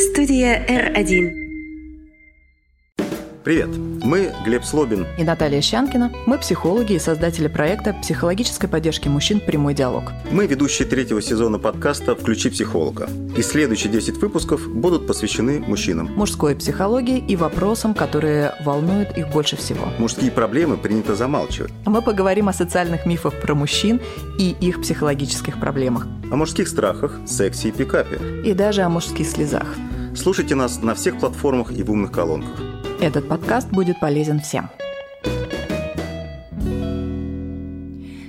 Студия 0.00 0.64
R1. 0.66 1.30
Привет, 3.44 3.68
мы 4.02 4.32
Глеб 4.46 4.64
Слобин 4.64 5.06
и 5.18 5.24
Наталья 5.24 5.60
Щанкина. 5.60 6.10
Мы 6.24 6.38
психологи 6.38 6.94
и 6.94 6.98
создатели 6.98 7.48
проекта 7.48 7.92
психологической 7.92 8.66
поддержки 8.66 9.08
мужчин 9.08 9.40
«Прямой 9.40 9.74
диалог». 9.74 10.04
Мы 10.30 10.46
ведущие 10.46 10.88
третьего 10.88 11.20
сезона 11.20 11.58
подкаста 11.58 12.16
«Включи 12.16 12.48
психолога». 12.48 13.10
И 13.36 13.42
следующие 13.42 13.92
10 13.92 14.16
выпусков 14.16 14.66
будут 14.68 15.06
посвящены 15.06 15.60
мужчинам. 15.60 16.06
Мужской 16.14 16.56
психологии 16.56 17.18
и 17.18 17.36
вопросам, 17.36 17.92
которые 17.92 18.54
волнуют 18.64 19.18
их 19.18 19.28
больше 19.28 19.56
всего. 19.56 19.86
Мужские 19.98 20.30
проблемы 20.30 20.78
принято 20.78 21.14
замалчивать. 21.14 21.72
Мы 21.84 22.00
поговорим 22.00 22.48
о 22.48 22.54
социальных 22.54 23.04
мифах 23.04 23.38
про 23.38 23.54
мужчин 23.54 24.00
и 24.38 24.56
их 24.62 24.80
психологических 24.80 25.60
проблемах. 25.60 26.06
О 26.32 26.36
мужских 26.36 26.68
страхах, 26.68 27.18
сексе 27.26 27.68
и 27.68 27.72
пикапе. 27.72 28.18
И 28.46 28.54
даже 28.54 28.80
о 28.80 28.88
мужских 28.88 29.28
слезах. 29.28 29.66
Слушайте 30.14 30.54
нас 30.56 30.82
на 30.82 30.94
всех 30.94 31.18
платформах 31.20 31.72
и 31.72 31.82
в 31.82 31.90
умных 31.90 32.10
колонках. 32.10 32.60
Этот 33.00 33.28
подкаст 33.28 33.70
будет 33.70 34.00
полезен 34.00 34.40
всем. 34.40 34.68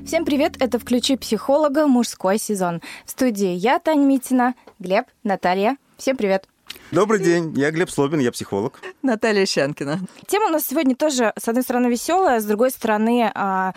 Всем 0.06 0.26
привет, 0.26 0.58
это 0.60 0.78
«Включи 0.78 1.16
психолога. 1.16 1.88
Мужской 1.88 2.38
сезон». 2.38 2.82
В 3.06 3.12
студии 3.12 3.54
я, 3.54 3.80
Таня 3.80 4.06
Митина, 4.06 4.56
Глеб, 4.80 5.06
Наталья. 5.24 5.78
Всем 5.98 6.18
привет. 6.18 6.48
Добрый 6.92 7.20
день, 7.20 7.54
я 7.58 7.72
Глеб 7.72 7.90
Слобин, 7.90 8.20
я 8.20 8.32
психолог. 8.32 8.82
Наталья 9.02 9.46
Щанкина. 9.46 10.00
Тема 10.28 10.48
у 10.48 10.50
нас 10.50 10.66
сегодня 10.66 10.96
тоже, 10.96 11.32
с 11.40 11.48
одной 11.48 11.64
стороны, 11.64 11.88
веселая, 11.88 12.40
с 12.40 12.46
другой 12.46 12.72
стороны, 12.72 13.32
а, 13.34 13.74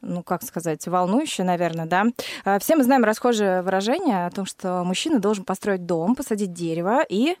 ну, 0.00 0.22
как 0.22 0.42
сказать, 0.42 0.86
волнующая, 0.86 1.44
наверное, 1.44 1.86
да. 1.86 2.06
А, 2.44 2.58
все 2.58 2.76
мы 2.76 2.84
знаем 2.84 3.04
расхожее 3.04 3.62
выражение 3.62 4.26
о 4.26 4.30
том, 4.30 4.46
что 4.46 4.82
мужчина 4.84 5.20
должен 5.20 5.44
построить 5.44 5.86
дом, 5.86 6.14
посадить 6.16 6.52
дерево 6.52 7.04
и 7.08 7.36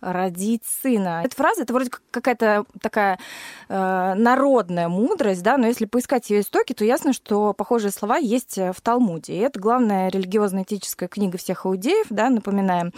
родить 0.00 0.62
сына. 0.64 1.22
Эта 1.24 1.34
фраза 1.36 1.62
это 1.62 1.72
вроде 1.72 1.90
как 1.90 2.02
какая-то 2.10 2.64
такая 2.80 3.18
э, 3.68 4.14
народная 4.14 4.88
мудрость, 4.88 5.42
да, 5.42 5.56
но 5.56 5.66
если 5.66 5.86
поискать 5.86 6.30
ее 6.30 6.40
истоки, 6.40 6.72
то 6.72 6.84
ясно, 6.84 7.12
что 7.12 7.52
похожие 7.52 7.90
слова 7.90 8.16
есть 8.16 8.56
в 8.56 8.80
Талмуде. 8.82 9.34
И 9.34 9.38
это 9.38 9.58
главная 9.58 10.08
религиозно-этическая 10.10 11.08
книга 11.08 11.38
всех 11.38 11.66
иудеев, 11.66 12.06
да, 12.10 12.30
напоминаем. 12.30 12.92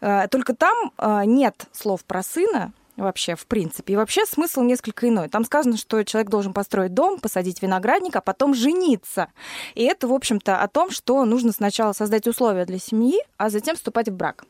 Э, 0.00 0.28
только 0.28 0.54
там 0.54 0.92
э, 0.98 1.22
нет 1.24 1.66
слов 1.72 2.04
про 2.04 2.22
сына, 2.22 2.72
вообще, 2.96 3.34
в 3.34 3.46
принципе. 3.46 3.94
И 3.94 3.96
вообще 3.96 4.24
смысл 4.26 4.62
несколько 4.62 5.08
иной. 5.08 5.28
Там 5.28 5.44
сказано, 5.44 5.76
что 5.76 6.02
человек 6.04 6.30
должен 6.30 6.52
построить 6.52 6.94
дом, 6.94 7.18
посадить 7.18 7.62
виноградник, 7.62 8.16
а 8.16 8.20
потом 8.20 8.54
жениться. 8.54 9.28
И 9.74 9.84
это, 9.84 10.08
в 10.08 10.12
общем-то, 10.12 10.60
о 10.60 10.68
том, 10.68 10.90
что 10.90 11.24
нужно 11.24 11.52
сначала 11.52 11.92
создать 11.92 12.26
условия 12.26 12.64
для 12.64 12.78
семьи, 12.78 13.18
а 13.36 13.50
затем 13.50 13.76
вступать 13.76 14.08
в 14.08 14.16
брак. 14.16 14.44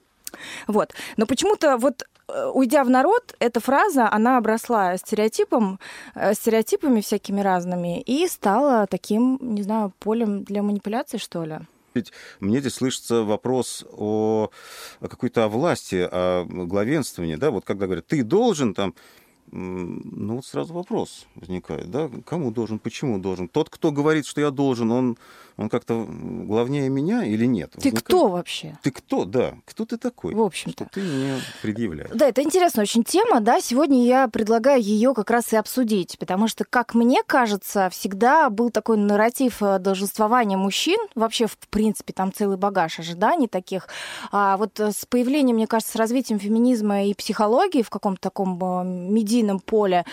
Вот. 0.66 0.92
Но 1.16 1.26
почему-то 1.26 1.76
вот 1.76 2.02
э, 2.28 2.50
уйдя 2.54 2.84
в 2.84 2.90
народ, 2.90 3.34
эта 3.38 3.60
фраза, 3.60 4.08
она 4.10 4.38
обросла 4.38 4.96
стереотипом, 4.96 5.78
э, 6.14 6.34
стереотипами 6.34 7.00
всякими 7.00 7.40
разными 7.40 8.00
и 8.00 8.26
стала 8.28 8.86
таким, 8.86 9.38
не 9.40 9.62
знаю, 9.62 9.92
полем 9.98 10.44
для 10.44 10.62
манипуляции, 10.62 11.18
что 11.18 11.44
ли. 11.44 11.58
Ведь 11.94 12.12
мне 12.40 12.60
здесь 12.60 12.74
слышится 12.74 13.22
вопрос 13.22 13.84
о, 13.92 14.50
о 15.00 15.08
какой-то 15.08 15.44
о 15.44 15.48
власти, 15.48 16.08
о 16.10 16.44
главенствовании, 16.44 17.36
да, 17.36 17.50
вот 17.50 17.64
когда 17.64 17.86
говорят, 17.86 18.06
ты 18.06 18.22
должен 18.22 18.74
там, 18.74 18.94
ну 19.50 20.36
вот 20.36 20.46
сразу 20.46 20.72
вопрос 20.72 21.26
возникает, 21.34 21.90
да, 21.90 22.10
кому 22.24 22.50
должен, 22.50 22.78
почему 22.78 23.18
должен. 23.18 23.48
Тот, 23.48 23.68
кто 23.68 23.92
говорит, 23.92 24.26
что 24.26 24.40
я 24.40 24.50
должен, 24.50 24.90
он 24.90 25.18
он 25.56 25.68
как-то 25.68 26.06
главнее 26.08 26.88
меня 26.88 27.24
или 27.24 27.46
нет? 27.46 27.72
Ты 27.72 27.76
Возникает... 27.76 28.04
кто 28.04 28.28
вообще? 28.28 28.78
Ты 28.82 28.90
кто, 28.90 29.24
да. 29.24 29.54
Кто 29.64 29.84
ты 29.84 29.98
такой? 29.98 30.34
В 30.34 30.40
общем-то. 30.40 30.84
Что 30.84 30.94
ты 30.94 31.00
мне 31.00 31.40
предъявляешь. 31.60 32.10
Да, 32.14 32.28
это 32.28 32.42
интересная 32.42 32.82
очень 32.82 33.04
тема, 33.04 33.40
да. 33.40 33.60
Сегодня 33.60 34.04
я 34.04 34.28
предлагаю 34.28 34.80
ее 34.80 35.14
как 35.14 35.30
раз 35.30 35.52
и 35.52 35.56
обсудить, 35.56 36.18
потому 36.18 36.48
что, 36.48 36.64
как 36.64 36.94
мне 36.94 37.22
кажется, 37.24 37.88
всегда 37.90 38.50
был 38.50 38.70
такой 38.70 38.96
нарратив 38.96 39.62
э, 39.62 39.78
долженствования 39.78 40.56
мужчин, 40.56 40.98
вообще, 41.14 41.46
в 41.46 41.56
принципе, 41.68 42.12
там 42.12 42.32
целый 42.32 42.56
багаж 42.56 42.98
ожиданий 42.98 43.48
таких. 43.48 43.88
А 44.30 44.56
вот 44.56 44.78
э, 44.80 44.92
с 44.92 45.06
появлением, 45.06 45.56
мне 45.56 45.66
кажется, 45.66 45.92
с 45.92 45.96
развитием 45.96 46.38
феминизма 46.38 47.04
и 47.04 47.14
психологии 47.14 47.82
в 47.82 47.90
каком-то 47.90 48.20
таком 48.20 48.58
э, 48.62 48.84
медийном 48.84 49.60
поле 49.60 50.04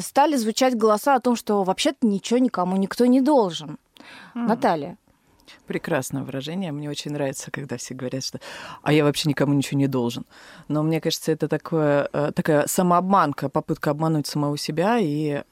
стали 0.00 0.36
звучать 0.36 0.76
голоса 0.76 1.14
о 1.14 1.20
том, 1.20 1.36
что 1.36 1.62
вообще-то 1.62 2.06
ничего 2.06 2.38
никому 2.38 2.76
никто 2.76 3.06
не 3.06 3.20
должен. 3.20 3.78
Mm. 4.34 4.46
Наталья. 4.46 4.98
Прекрасное 5.66 6.22
выражение. 6.22 6.72
Мне 6.72 6.88
очень 6.88 7.12
нравится, 7.12 7.50
когда 7.50 7.76
все 7.76 7.94
говорят, 7.94 8.24
что 8.24 8.40
«а 8.82 8.92
я 8.92 9.04
вообще 9.04 9.28
никому 9.28 9.52
ничего 9.52 9.78
не 9.78 9.86
должен». 9.86 10.24
Но 10.68 10.82
мне 10.82 11.00
кажется, 11.00 11.32
это 11.32 11.48
такое, 11.48 12.08
э, 12.12 12.32
такая 12.34 12.66
самообманка, 12.66 13.48
попытка 13.48 13.90
обмануть 13.90 14.26
самого 14.26 14.56
себя 14.56 14.98
и 14.98 15.42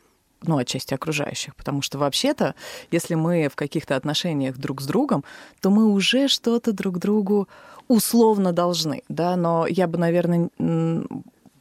ну, 0.45 0.59
отчасти 0.59 0.95
окружающих. 0.95 1.55
Потому 1.57 1.83
что 1.83 1.99
вообще-то, 1.99 2.55
если 2.91 3.15
мы 3.15 3.49
в 3.49 3.57
каких-то 3.57 3.97
отношениях 3.97 4.57
друг 4.57 4.81
с 4.81 4.87
другом, 4.87 5.25
то 5.61 5.71
мы 5.71 5.87
уже 5.87 6.29
что-то 6.29 6.73
друг 6.73 6.99
другу 6.99 7.49
условно 7.89 8.53
должны, 8.53 9.03
да, 9.09 9.37
но 9.37 9.67
я 9.67 9.87
бы, 9.87 9.99
наверное, 9.99 10.51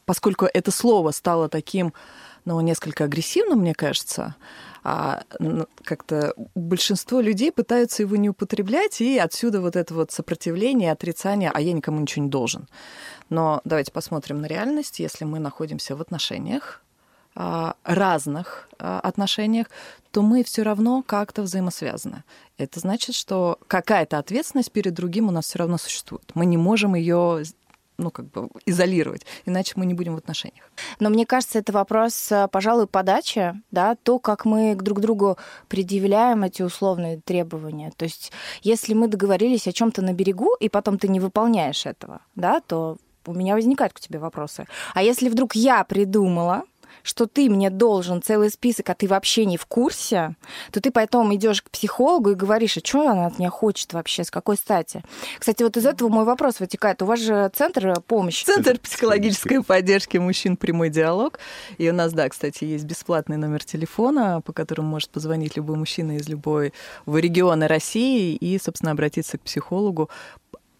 поскольку 0.05 0.47
это 0.51 0.71
слово 0.71 1.11
стало 1.11 1.49
таким, 1.49 1.93
ну, 2.45 2.59
несколько 2.61 3.05
агрессивным, 3.05 3.59
мне 3.59 3.73
кажется, 3.73 4.35
а 4.83 5.23
как-то 5.83 6.33
большинство 6.55 7.19
людей 7.19 7.51
пытаются 7.51 8.03
его 8.03 8.15
не 8.15 8.29
употреблять, 8.29 9.01
и 9.01 9.17
отсюда 9.17 9.61
вот 9.61 9.75
это 9.75 9.93
вот 9.93 10.11
сопротивление, 10.11 10.91
отрицание, 10.91 11.51
а 11.53 11.61
я 11.61 11.73
никому 11.73 11.99
ничего 11.99 12.25
не 12.25 12.31
должен. 12.31 12.67
Но 13.29 13.61
давайте 13.63 13.91
посмотрим 13.91 14.41
на 14.41 14.47
реальность. 14.47 14.99
Если 14.99 15.25
мы 15.25 15.39
находимся 15.39 15.95
в 15.95 16.01
отношениях, 16.01 16.81
а, 17.33 17.75
разных 17.85 18.67
а, 18.77 18.99
отношениях, 18.99 19.67
то 20.11 20.21
мы 20.21 20.43
все 20.43 20.63
равно 20.63 21.01
как-то 21.01 21.43
взаимосвязаны. 21.43 22.25
Это 22.57 22.81
значит, 22.81 23.15
что 23.15 23.57
какая-то 23.67 24.17
ответственность 24.17 24.71
перед 24.73 24.93
другим 24.93 25.29
у 25.29 25.31
нас 25.31 25.45
все 25.45 25.59
равно 25.59 25.77
существует. 25.77 26.29
Мы 26.33 26.45
не 26.45 26.57
можем 26.57 26.93
ее 26.93 27.43
ну, 28.01 28.11
как 28.11 28.25
бы 28.25 28.49
изолировать, 28.65 29.25
иначе 29.45 29.73
мы 29.75 29.85
не 29.85 29.93
будем 29.93 30.15
в 30.15 30.17
отношениях. 30.17 30.65
Но 30.99 31.09
мне 31.09 31.25
кажется, 31.25 31.59
это 31.59 31.71
вопрос, 31.71 32.31
э, 32.31 32.47
пожалуй, 32.51 32.87
подачи, 32.87 33.53
да, 33.71 33.95
то, 33.95 34.19
как 34.19 34.45
мы 34.45 34.75
друг 34.75 34.99
другу 34.99 35.37
предъявляем 35.67 36.43
эти 36.43 36.63
условные 36.63 37.21
требования. 37.21 37.91
То 37.95 38.05
есть, 38.05 38.31
если 38.63 38.93
мы 38.93 39.07
договорились 39.07 39.67
о 39.67 39.71
чем-то 39.71 40.01
на 40.01 40.13
берегу, 40.13 40.55
и 40.59 40.69
потом 40.69 40.97
ты 40.97 41.07
не 41.07 41.19
выполняешь 41.19 41.85
этого, 41.85 42.21
да, 42.35 42.59
то 42.61 42.97
у 43.25 43.33
меня 43.33 43.53
возникают 43.53 43.93
к 43.93 43.99
тебе 43.99 44.19
вопросы. 44.19 44.65
А 44.93 45.03
если 45.03 45.29
вдруг 45.29 45.55
я 45.55 45.83
придумала, 45.83 46.63
что 47.03 47.25
ты 47.25 47.49
мне 47.49 47.69
должен 47.69 48.21
целый 48.21 48.49
список, 48.49 48.89
а 48.89 48.93
ты 48.93 49.07
вообще 49.07 49.45
не 49.45 49.57
в 49.57 49.65
курсе, 49.65 50.35
то 50.71 50.81
ты 50.81 50.91
потом 50.91 51.33
идешь 51.35 51.61
к 51.61 51.69
психологу 51.69 52.31
и 52.31 52.35
говоришь, 52.35 52.77
а 52.77 52.81
что 52.83 53.07
она 53.07 53.27
от 53.27 53.39
меня 53.39 53.49
хочет 53.49 53.93
вообще, 53.93 54.23
с 54.23 54.31
какой 54.31 54.57
стати? 54.57 55.03
Кстати, 55.39 55.63
вот 55.63 55.77
из 55.77 55.85
этого 55.85 56.09
мой 56.09 56.25
вопрос 56.25 56.59
вытекает. 56.59 57.01
У 57.01 57.05
вас 57.05 57.19
же 57.19 57.49
центр 57.53 57.99
помощи. 58.01 58.45
Центр 58.45 58.79
психологической 58.79 59.63
поддержки 59.63 60.17
мужчин 60.17 60.57
«Прямой 60.57 60.89
диалог». 60.89 61.39
И 61.77 61.89
у 61.89 61.93
нас, 61.93 62.13
да, 62.13 62.29
кстати, 62.29 62.63
есть 62.63 62.85
бесплатный 62.85 63.37
номер 63.37 63.63
телефона, 63.63 64.41
по 64.41 64.53
которому 64.53 64.89
может 64.89 65.09
позвонить 65.09 65.55
любой 65.55 65.77
мужчина 65.77 66.17
из 66.17 66.27
любой 66.27 66.73
региона 67.05 67.67
России 67.67 68.35
и, 68.35 68.59
собственно, 68.59 68.91
обратиться 68.91 69.37
к 69.37 69.41
психологу 69.41 70.09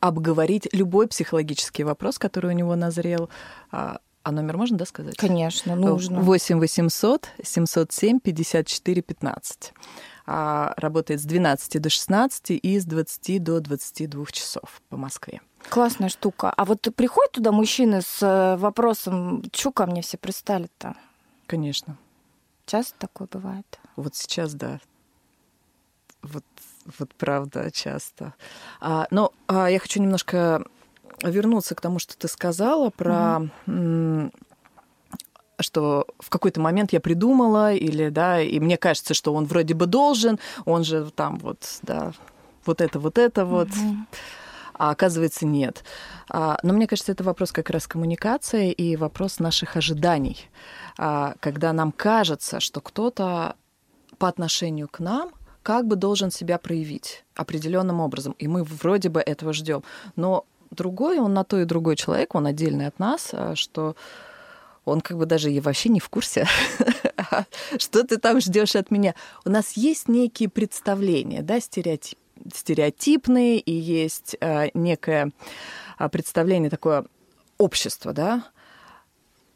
обговорить 0.02 0.68
любой 0.74 1.08
психологический 1.08 1.84
вопрос, 1.84 2.18
который 2.18 2.48
у 2.48 2.58
него 2.58 2.76
назрел, 2.76 3.30
а, 4.24 4.32
номер 4.32 4.58
можно, 4.58 4.78
да, 4.78 4.86
сказать? 4.86 5.18
Конечно, 5.18 5.76
нужно. 5.76 6.22
8 6.22 6.60
800 6.60 7.30
707 7.44 8.20
54 8.20 9.02
15. 9.02 9.74
А, 10.28 10.74
работает 10.78 11.20
с 11.20 11.26
12 11.26 11.82
до 11.82 11.90
16 11.90 12.52
и 12.52 12.80
с 12.80 12.86
20 12.86 13.44
до 13.44 13.60
22 13.60 14.26
часов 14.28 14.82
по 14.90 14.98
Москве. 14.98 15.42
Классная 15.70 16.10
штука. 16.10 16.54
А 16.56 16.66
вот 16.66 16.88
приходят 16.96 17.32
туда 17.34 17.52
мужчины 17.52 18.02
с 18.02 18.22
э, 18.22 18.58
вопросом, 18.58 19.44
что 19.54 19.72
ко 19.72 19.86
мне 19.86 20.02
все 20.02 20.18
пристали-то? 20.18 20.96
Конечно. 21.48 21.98
Часто 22.66 22.98
такое 23.00 23.28
бывает? 23.32 23.80
Вот 23.96 24.16
сейчас, 24.16 24.54
да. 24.54 24.80
Вот, 26.22 26.46
вот 27.00 27.14
правда, 27.16 27.72
часто. 27.72 28.34
А, 28.80 29.08
но 29.12 29.34
а, 29.48 29.70
я 29.70 29.80
хочу 29.80 30.02
немножко 30.02 30.66
вернуться 31.24 31.76
к 31.76 31.82
тому, 31.82 32.00
что 32.00 32.18
ты 32.18 32.28
сказала 32.28 32.90
про 32.90 33.42
что 35.60 36.08
в 36.20 36.30
какой-то 36.30 36.60
момент 36.60 36.94
я 36.94 37.00
придумала, 37.00 37.74
или, 37.74 38.10
да, 38.10 38.42
и 38.42 38.60
мне 38.60 38.78
кажется, 38.78 39.14
что 39.14 39.34
он 39.34 39.46
вроде 39.46 39.74
бы 39.74 39.86
должен, 39.86 40.40
он 40.66 40.84
же 40.84 41.12
там 41.12 41.38
вот, 41.38 41.80
да, 41.84 42.14
вот 42.66 42.82
это, 42.82 43.00
вот 43.00 43.18
это 43.18 43.46
вот, 43.46 43.70
mm-hmm. 43.70 43.96
а 44.74 44.92
оказывается 44.92 45.46
нет. 45.46 45.84
А, 46.30 46.58
но 46.64 46.74
мне 46.74 46.88
кажется, 46.88 47.12
это 47.12 47.24
вопрос 47.24 47.52
как 47.52 47.70
раз 47.70 47.88
коммуникации 47.88 48.72
и 48.72 48.96
вопрос 48.96 49.40
наших 49.40 49.78
ожиданий, 49.78 50.50
а, 50.98 51.36
когда 51.40 51.74
нам 51.74 51.92
кажется, 51.92 52.60
что 52.60 52.82
кто-то 52.82 53.56
по 54.18 54.28
отношению 54.28 54.88
к 54.88 55.00
нам 55.00 55.32
как 55.64 55.86
бы 55.86 55.96
должен 55.96 56.32
себя 56.32 56.58
проявить 56.58 57.24
определенным 57.36 58.00
образом, 58.00 58.36
и 58.40 58.48
мы 58.48 58.64
вроде 58.64 59.10
бы 59.10 59.22
этого 59.22 59.54
ждем, 59.54 59.84
но 60.16 60.46
другой, 60.72 61.20
он 61.20 61.34
на 61.34 61.44
то 61.44 61.60
и 61.60 61.66
другой 61.66 61.96
человек, 61.96 62.36
он 62.36 62.48
отдельный 62.48 62.88
от 62.88 63.00
нас, 63.00 63.30
а 63.34 63.56
что 63.56 63.96
он 64.84 65.02
как 65.02 65.18
бы 65.18 65.26
даже 65.26 65.52
и 65.52 65.60
вообще 65.60 65.90
не 65.90 66.00
в 66.00 66.10
курсе, 66.10 66.48
что 67.78 68.04
ты 68.04 68.18
там 68.18 68.42
ждешь 68.42 68.76
от 68.76 68.90
меня. 68.90 69.14
У 69.46 69.50
нас 69.50 69.74
есть 69.74 70.08
некие 70.08 70.50
представления, 70.50 71.42
да, 71.44 71.60
стереотип, 71.60 72.18
стереотипные, 72.54 73.60
и 73.60 73.72
есть 73.72 74.36
э, 74.40 74.70
некое 74.74 75.32
представление 76.12 76.72
такое 76.72 77.06
общества, 77.60 78.12
да, 78.12 78.44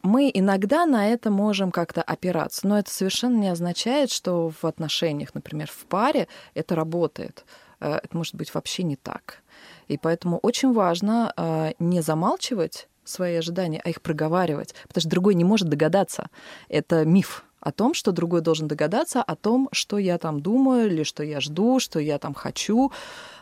мы 0.06 0.30
иногда 0.32 0.86
на 0.86 1.08
это 1.08 1.30
можем 1.30 1.72
как-то 1.72 2.00
опираться, 2.00 2.66
но 2.66 2.78
это 2.78 2.90
совершенно 2.90 3.36
не 3.38 3.48
означает, 3.48 4.12
что 4.12 4.50
в 4.50 4.64
отношениях, 4.64 5.34
например, 5.34 5.68
в 5.68 5.84
паре 5.86 6.28
это 6.54 6.76
работает. 6.76 7.44
Это 7.80 8.08
может 8.12 8.34
быть 8.36 8.54
вообще 8.54 8.84
не 8.84 8.96
так. 8.96 9.42
И 9.88 9.98
поэтому 9.98 10.38
очень 10.38 10.72
важно 10.72 11.32
э, 11.36 11.72
не 11.78 12.00
замалчивать 12.00 12.88
свои 13.04 13.36
ожидания, 13.36 13.80
а 13.84 13.90
их 13.90 14.02
проговаривать, 14.02 14.74
потому 14.88 15.00
что 15.00 15.10
другой 15.10 15.34
не 15.34 15.44
может 15.44 15.68
догадаться. 15.68 16.28
Это 16.68 17.04
миф 17.04 17.44
о 17.60 17.72
том, 17.72 17.94
что 17.94 18.12
другой 18.12 18.42
должен 18.42 18.68
догадаться 18.68 19.22
о 19.22 19.34
том, 19.34 19.68
что 19.72 19.98
я 19.98 20.18
там 20.18 20.40
думаю, 20.40 20.86
или 20.86 21.02
что 21.02 21.22
я 21.22 21.40
жду, 21.40 21.80
что 21.80 21.98
я 21.98 22.18
там 22.18 22.34
хочу. 22.34 22.92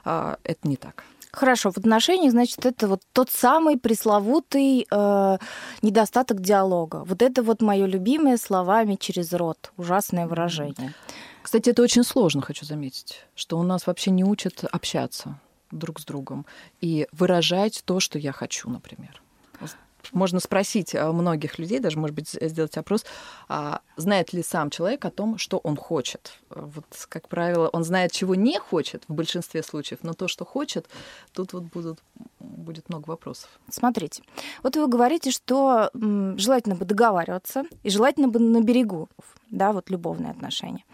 А, 0.04 0.38
это 0.44 0.68
не 0.68 0.76
так. 0.76 1.04
Хорошо, 1.30 1.72
в 1.72 1.78
отношениях, 1.78 2.30
значит, 2.30 2.64
это 2.64 2.86
вот 2.86 3.02
тот 3.12 3.28
самый 3.28 3.76
пресловутый 3.76 4.86
э, 4.88 5.38
недостаток 5.82 6.40
диалога. 6.40 7.02
Вот 7.04 7.22
это 7.22 7.42
вот 7.42 7.60
мое 7.60 7.86
любимое 7.86 8.36
словами 8.36 8.94
через 8.94 9.32
рот. 9.32 9.72
Ужасное 9.76 10.28
выражение. 10.28 10.94
Кстати, 11.42 11.70
это 11.70 11.82
очень 11.82 12.04
сложно, 12.04 12.40
хочу 12.40 12.64
заметить, 12.64 13.20
что 13.34 13.58
у 13.58 13.62
нас 13.64 13.86
вообще 13.86 14.12
не 14.12 14.24
учат 14.24 14.64
общаться 14.70 15.38
друг 15.78 16.00
с 16.00 16.04
другом 16.04 16.46
и 16.80 17.06
выражать 17.12 17.82
то, 17.84 18.00
что 18.00 18.18
я 18.18 18.32
хочу, 18.32 18.70
например 18.70 19.20
можно 20.12 20.40
спросить 20.40 20.94
а, 20.94 21.12
многих 21.12 21.58
людей, 21.58 21.80
даже, 21.80 21.98
может 21.98 22.14
быть, 22.14 22.28
сделать 22.40 22.76
опрос, 22.76 23.04
а, 23.48 23.80
знает 23.96 24.32
ли 24.32 24.42
сам 24.42 24.70
человек 24.70 25.04
о 25.04 25.10
том, 25.10 25.38
что 25.38 25.58
он 25.58 25.76
хочет. 25.76 26.38
Вот, 26.50 26.84
как 27.08 27.28
правило, 27.28 27.68
он 27.72 27.84
знает, 27.84 28.12
чего 28.12 28.34
не 28.34 28.58
хочет 28.58 29.04
в 29.08 29.14
большинстве 29.14 29.62
случаев, 29.62 30.00
но 30.02 30.12
то, 30.14 30.28
что 30.28 30.44
хочет, 30.44 30.88
тут 31.32 31.52
вот 31.52 31.64
будут, 31.64 31.98
будет 32.40 32.88
много 32.88 33.08
вопросов. 33.08 33.48
Смотрите, 33.70 34.22
вот 34.62 34.76
вы 34.76 34.86
говорите, 34.86 35.30
что 35.30 35.90
желательно 35.94 36.74
бы 36.74 36.84
договариваться 36.84 37.64
и 37.82 37.90
желательно 37.90 38.28
бы 38.28 38.38
на 38.38 38.60
берегу, 38.60 39.08
да, 39.50 39.72
вот 39.72 39.90
любовные 39.90 40.30
отношения. 40.30 40.84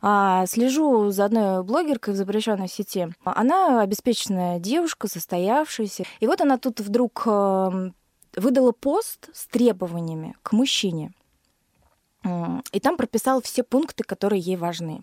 А, 0.00 0.46
слежу 0.46 1.10
за 1.10 1.26
одной 1.26 1.62
блогеркой 1.62 2.14
в 2.14 2.16
запрещенной 2.16 2.68
сети. 2.68 3.08
Она 3.24 3.82
обеспеченная 3.82 4.58
девушка, 4.58 5.08
состоявшаяся. 5.08 6.04
И 6.20 6.26
вот 6.26 6.40
она 6.40 6.58
тут 6.58 6.80
вдруг 6.80 7.26
выдала 8.36 8.72
пост 8.72 9.28
с 9.32 9.46
требованиями 9.46 10.34
к 10.42 10.52
мужчине. 10.52 11.12
И 12.72 12.80
там 12.80 12.96
прописала 12.96 13.40
все 13.40 13.62
пункты, 13.62 14.04
которые 14.04 14.40
ей 14.40 14.56
важны. 14.56 15.00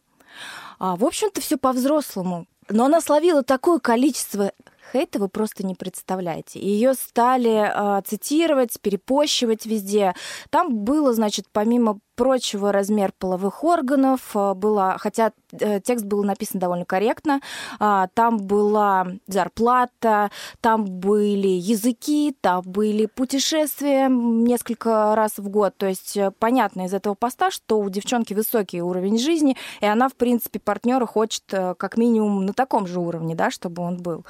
А, 0.79 0.95
в 0.95 1.05
общем-то, 1.05 1.41
все 1.41 1.57
по-взрослому. 1.57 2.45
Но 2.69 2.85
она 2.85 2.99
словила 2.99 3.43
такое 3.43 3.79
количество 3.79 4.51
хейта 4.91 5.19
вы 5.19 5.29
просто 5.29 5.65
не 5.65 5.75
представляете. 5.75 6.59
Ее 6.59 6.93
стали 6.93 7.99
э, 7.99 8.01
цитировать, 8.05 8.79
перепощивать 8.79 9.65
везде. 9.65 10.13
Там 10.49 10.77
было, 10.77 11.13
значит, 11.13 11.45
помимо 11.51 11.99
прочего 12.15 12.71
размер 12.71 13.11
половых 13.17 13.63
органов, 13.63 14.31
а, 14.33 14.53
было, 14.53 14.97
хотя 14.99 15.31
э, 15.51 15.79
текст 15.81 16.05
был 16.05 16.23
написан 16.23 16.59
довольно 16.59 16.85
корректно, 16.85 17.41
а, 17.79 18.07
там 18.13 18.37
была 18.37 19.07
зарплата, 19.27 20.31
там 20.61 20.85
были 20.85 21.47
языки, 21.47 22.35
там 22.41 22.61
были 22.65 23.05
путешествия 23.05 24.07
несколько 24.09 25.15
раз 25.15 25.37
в 25.37 25.49
год. 25.49 25.75
То 25.77 25.87
есть 25.87 26.17
э, 26.17 26.31
понятно 26.39 26.85
из 26.85 26.93
этого 26.93 27.13
поста, 27.13 27.51
что 27.51 27.79
у 27.79 27.89
девчонки 27.89 28.33
высокий 28.33 28.81
уровень 28.81 29.19
жизни, 29.19 29.57
и 29.81 29.85
она, 29.85 30.09
в 30.09 30.15
принципе, 30.15 30.59
партнера 30.59 31.05
хочет 31.05 31.43
э, 31.51 31.75
как 31.77 31.97
минимум 31.97 32.45
на 32.45 32.53
таком 32.53 32.87
же 32.87 32.99
уровне, 32.99 33.35
да, 33.35 33.51
чтобы 33.51 33.83
он 33.83 33.97
был. 33.97 34.25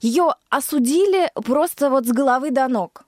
Ее 0.00 0.34
осудили 0.48 1.30
просто 1.34 1.90
вот 1.90 2.06
с 2.06 2.12
головы 2.12 2.50
до 2.50 2.68
ног. 2.68 3.04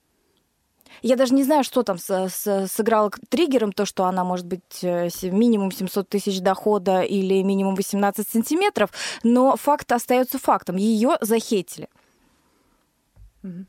Я 1.00 1.16
даже 1.16 1.34
не 1.34 1.44
знаю, 1.44 1.64
что 1.64 1.82
там 1.82 1.98
сыграло 1.98 3.10
триггером, 3.28 3.72
то, 3.72 3.86
что 3.86 4.04
она 4.04 4.24
может 4.24 4.46
быть 4.46 4.82
э, 4.82 5.08
минимум 5.22 5.72
700 5.72 6.08
тысяч 6.08 6.40
дохода 6.40 7.02
или 7.02 7.42
минимум 7.42 7.74
18 7.74 8.28
сантиметров, 8.28 8.90
но 9.22 9.56
факт 9.56 9.90
остается 9.92 10.38
фактом. 10.38 10.76
Ее 10.76 11.16
захейтили. 11.20 11.88
Mm-hmm. 13.42 13.66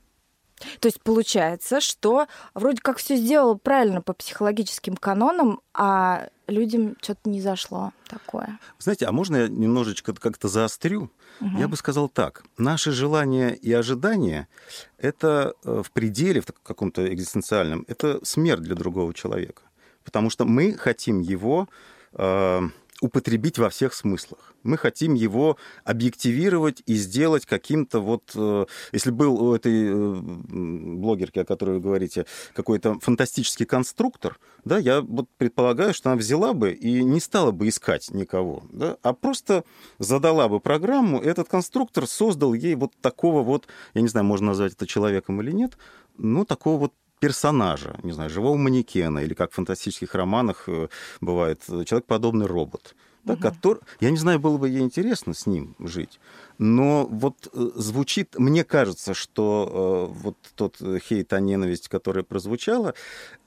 То 0.80 0.88
есть 0.88 1.02
получается, 1.02 1.82
что 1.82 2.28
вроде 2.54 2.82
как 2.82 2.98
все 2.98 3.16
сделала 3.16 3.56
правильно 3.56 4.02
по 4.02 4.14
психологическим 4.14 4.96
канонам, 4.96 5.62
а 5.74 6.28
людям 6.48 6.96
что-то 7.02 7.30
не 7.30 7.42
зашло 7.42 7.92
такое. 8.08 8.60
Знаете, 8.80 9.06
а 9.06 9.12
можно 9.12 9.38
я 9.38 9.48
немножечко 9.48 10.14
как-то 10.14 10.48
заострю? 10.48 11.10
Угу. 11.42 11.58
Я 11.58 11.68
бы 11.68 11.78
сказал 11.78 12.10
так. 12.10 12.44
Наши 12.58 12.92
желания 12.92 13.54
и 13.54 13.72
ожидания— 13.72 14.48
это 14.98 15.54
э, 15.64 15.82
в 15.84 15.92
пределе, 15.92 16.42
в 16.42 16.48
каком-то 16.64 17.14
экзистенциальном, 17.14 17.86
это 17.88 18.20
смерть 18.24 18.62
для 18.62 18.76
другого 18.76 19.14
человека. 19.14 19.64
Потому 20.04 20.30
что 20.30 20.46
мы 20.46 20.74
хотим 20.74 21.22
его 21.22 21.68
э, 22.14 22.62
употребить 23.04 23.58
во 23.58 23.70
всех 23.70 23.94
смыслах. 23.94 24.54
Мы 24.64 24.78
хотим 24.78 25.14
его 25.14 25.58
объективировать 25.84 26.82
и 26.86 26.96
сделать 26.96 27.46
каким-то 27.46 28.00
вот... 28.00 28.32
Э, 28.36 28.66
если 28.94 29.12
был 29.12 29.42
у 29.42 29.54
этой 29.54 29.90
э, 29.90 30.22
блогерки, 30.22 31.40
о 31.40 31.46
которой 31.46 31.76
вы 31.76 31.82
говорите, 31.82 32.26
какой-то 32.54 32.98
фантастический 33.02 33.66
конструктор, 33.66 34.40
да, 34.64 34.78
я 34.78 35.02
вот 35.02 35.28
предполагаю, 35.38 35.94
что 35.94 36.12
она 36.12 36.18
взяла 36.18 36.54
бы 36.54 36.72
и 36.72 37.04
не 37.04 37.20
стала 37.20 37.52
бы 37.52 37.68
искать 37.68 38.10
никого, 38.12 38.64
да, 38.72 38.98
а 39.02 39.12
просто 39.12 39.66
задала 40.00 40.48
бы 40.48 40.62
программу, 40.62 41.22
и 41.22 41.26
этот 41.26 41.50
конструктор 41.50 42.08
создал 42.08 42.54
ей 42.54 42.76
вот 42.76 42.94
такого 43.02 43.44
вот, 43.44 43.68
я 43.94 44.02
не 44.02 44.08
знаю, 44.08 44.26
можно 44.26 44.48
назвать 44.48 44.74
это 44.74 44.88
человеком 44.88 45.42
или 45.42 45.52
нет, 45.52 45.78
ну, 46.18 46.46
такого 46.46 46.80
вот 46.80 46.94
персонажа, 47.24 47.96
не 48.04 48.12
знаю, 48.12 48.30
живого 48.30 48.58
манекена, 48.58 49.20
или 49.20 49.34
как 49.34 49.52
в 49.52 49.56
фантастических 49.56 50.14
романах 50.14 50.66
э, 50.68 50.90
бывает, 51.22 51.62
человек-подобный 51.66 52.48
робот. 52.48 52.96
Да, 53.24 53.34
угу. 53.34 53.42
который, 53.42 53.82
я 54.02 54.12
не 54.12 54.18
знаю, 54.18 54.38
было 54.40 54.58
бы 54.58 54.68
ей 54.68 54.82
интересно 54.82 55.34
с 55.34 55.46
ним 55.46 55.78
жить, 55.80 56.20
но 56.58 57.06
вот 57.06 57.48
э, 57.54 57.70
звучит, 57.76 58.38
мне 58.38 58.66
кажется, 58.66 59.14
что 59.14 60.10
э, 60.12 60.20
вот 60.20 60.36
тот 60.56 60.76
хейт, 61.08 61.32
а 61.32 61.40
ненависть, 61.40 61.88
которая 61.88 62.26
прозвучала, 62.26 62.94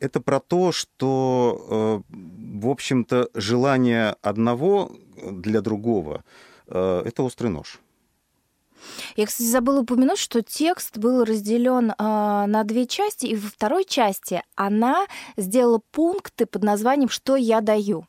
это 0.01 0.23
про 0.23 0.41
то, 0.41 0.73
что, 0.73 2.03
э, 2.09 2.15
в 2.59 2.69
общем-то, 2.69 3.29
желание 3.35 4.17
одного 4.23 4.97
для 5.31 5.61
другого 5.61 6.25
э, 6.69 7.03
это 7.05 7.23
острый 7.23 7.49
нож. 7.49 7.81
Я, 9.17 9.27
кстати, 9.27 9.49
забыла 9.49 9.81
упомянуть, 9.81 10.19
что 10.19 10.43
текст 10.43 10.99
был 10.99 11.25
разделен 11.25 11.91
э, 11.91 11.95
на 11.99 12.65
две 12.65 12.87
части, 12.87 13.27
и 13.27 13.37
во 13.37 13.49
второй 13.49 13.85
части 13.85 14.43
она 14.55 15.07
сделала 15.37 15.81
пункты 15.91 16.47
под 16.47 16.63
названием 16.65 17.09
«Что 17.09 17.37
я 17.37 17.61
даю?». 17.61 18.07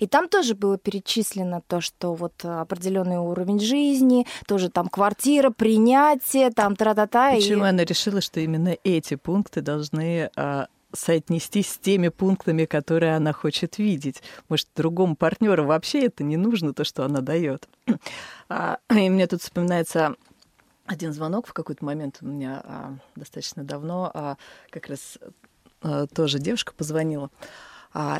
И 0.00 0.06
там 0.06 0.28
тоже 0.28 0.54
было 0.54 0.78
перечислено 0.78 1.62
то, 1.66 1.80
что 1.80 2.14
вот 2.14 2.44
определенный 2.44 3.18
уровень 3.18 3.60
жизни, 3.60 4.26
тоже 4.46 4.68
там 4.68 4.88
квартира, 4.88 5.50
принятие, 5.50 6.50
там 6.50 6.76
тра-та-та. 6.76 7.34
Почему 7.34 7.64
и... 7.64 7.68
она 7.68 7.84
решила, 7.84 8.20
что 8.20 8.40
именно 8.40 8.76
эти 8.82 9.14
пункты 9.14 9.60
должны 9.60 10.30
а, 10.36 10.66
соотнестись 10.92 11.72
с 11.72 11.78
теми 11.78 12.08
пунктами, 12.08 12.64
которые 12.64 13.16
она 13.16 13.32
хочет 13.32 13.78
видеть. 13.78 14.22
Может, 14.48 14.68
другому 14.74 15.16
партнеру 15.16 15.64
вообще 15.66 16.06
это 16.06 16.24
не 16.24 16.36
нужно, 16.36 16.74
то, 16.74 16.84
что 16.84 17.04
она 17.04 17.20
дает. 17.20 17.68
А, 18.48 18.78
и 18.90 19.08
мне 19.08 19.26
тут 19.26 19.42
вспоминается 19.42 20.16
один 20.86 21.12
звонок 21.12 21.46
в 21.46 21.52
какой-то 21.52 21.84
момент 21.84 22.18
у 22.20 22.26
меня 22.26 22.62
а, 22.64 22.94
достаточно 23.14 23.62
давно, 23.62 24.10
а, 24.12 24.36
как 24.70 24.88
раз 24.88 25.18
тоже 26.14 26.38
девушка 26.40 26.74
позвонила. 26.74 27.30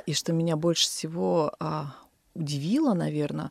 И 0.07 0.15
что 0.15 0.33
меня 0.33 0.57
больше 0.57 0.85
всего 0.87 1.53
удивило, 2.35 2.95
наверное, 2.95 3.51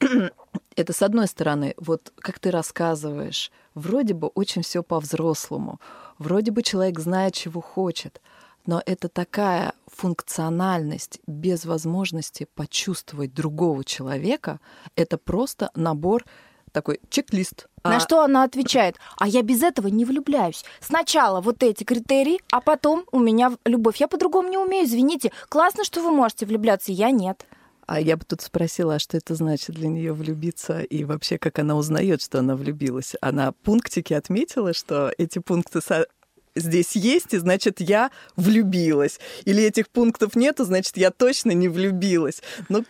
это 0.76 0.92
с 0.92 1.02
одной 1.02 1.26
стороны, 1.26 1.74
вот 1.76 2.12
как 2.16 2.38
ты 2.38 2.50
рассказываешь, 2.50 3.50
вроде 3.74 4.14
бы 4.14 4.28
очень 4.28 4.62
все 4.62 4.82
по-взрослому, 4.82 5.80
вроде 6.18 6.52
бы 6.52 6.62
человек 6.62 6.98
знает, 6.98 7.34
чего 7.34 7.60
хочет, 7.60 8.20
но 8.66 8.82
это 8.86 9.08
такая 9.08 9.72
функциональность 9.86 11.20
без 11.26 11.64
возможности 11.64 12.46
почувствовать 12.54 13.34
другого 13.34 13.84
человека, 13.84 14.60
это 14.96 15.18
просто 15.18 15.70
набор 15.74 16.24
такой 16.72 17.00
чек-лист. 17.10 17.68
На 17.82 17.96
а... 17.96 18.00
что 18.00 18.22
она 18.22 18.44
отвечает? 18.44 18.96
А 19.18 19.26
я 19.26 19.42
без 19.42 19.62
этого 19.62 19.88
не 19.88 20.04
влюбляюсь. 20.04 20.64
Сначала 20.80 21.40
вот 21.40 21.62
эти 21.62 21.84
критерии, 21.84 22.40
а 22.52 22.60
потом 22.60 23.04
у 23.12 23.18
меня 23.18 23.56
любовь. 23.64 23.96
Я 23.96 24.08
по-другому 24.08 24.48
не 24.48 24.58
умею, 24.58 24.86
извините. 24.86 25.32
Классно, 25.48 25.84
что 25.84 26.02
вы 26.02 26.10
можете 26.12 26.46
влюбляться, 26.46 26.92
я 26.92 27.10
нет. 27.10 27.46
А 27.86 28.00
я 28.00 28.16
бы 28.16 28.24
тут 28.24 28.40
спросила, 28.40 28.94
а 28.94 28.98
что 29.00 29.16
это 29.16 29.34
значит 29.34 29.74
для 29.74 29.88
нее 29.88 30.12
влюбиться 30.12 30.80
и 30.80 31.02
вообще 31.02 31.38
как 31.38 31.58
она 31.58 31.74
узнает, 31.74 32.22
что 32.22 32.38
она 32.38 32.54
влюбилась? 32.54 33.16
Она 33.20 33.50
пунктики 33.50 34.12
отметила, 34.12 34.72
что 34.72 35.12
эти 35.18 35.40
пункты 35.40 35.80
здесь 36.54 36.96
есть, 36.96 37.34
и 37.34 37.38
значит, 37.38 37.80
я 37.80 38.10
влюбилась. 38.36 39.20
Или 39.44 39.62
этих 39.62 39.88
пунктов 39.88 40.36
нету, 40.36 40.64
значит, 40.64 40.96
я 40.96 41.10
точно 41.10 41.52
не 41.52 41.68
влюбилась. 41.68 42.42
Ну, 42.68 42.84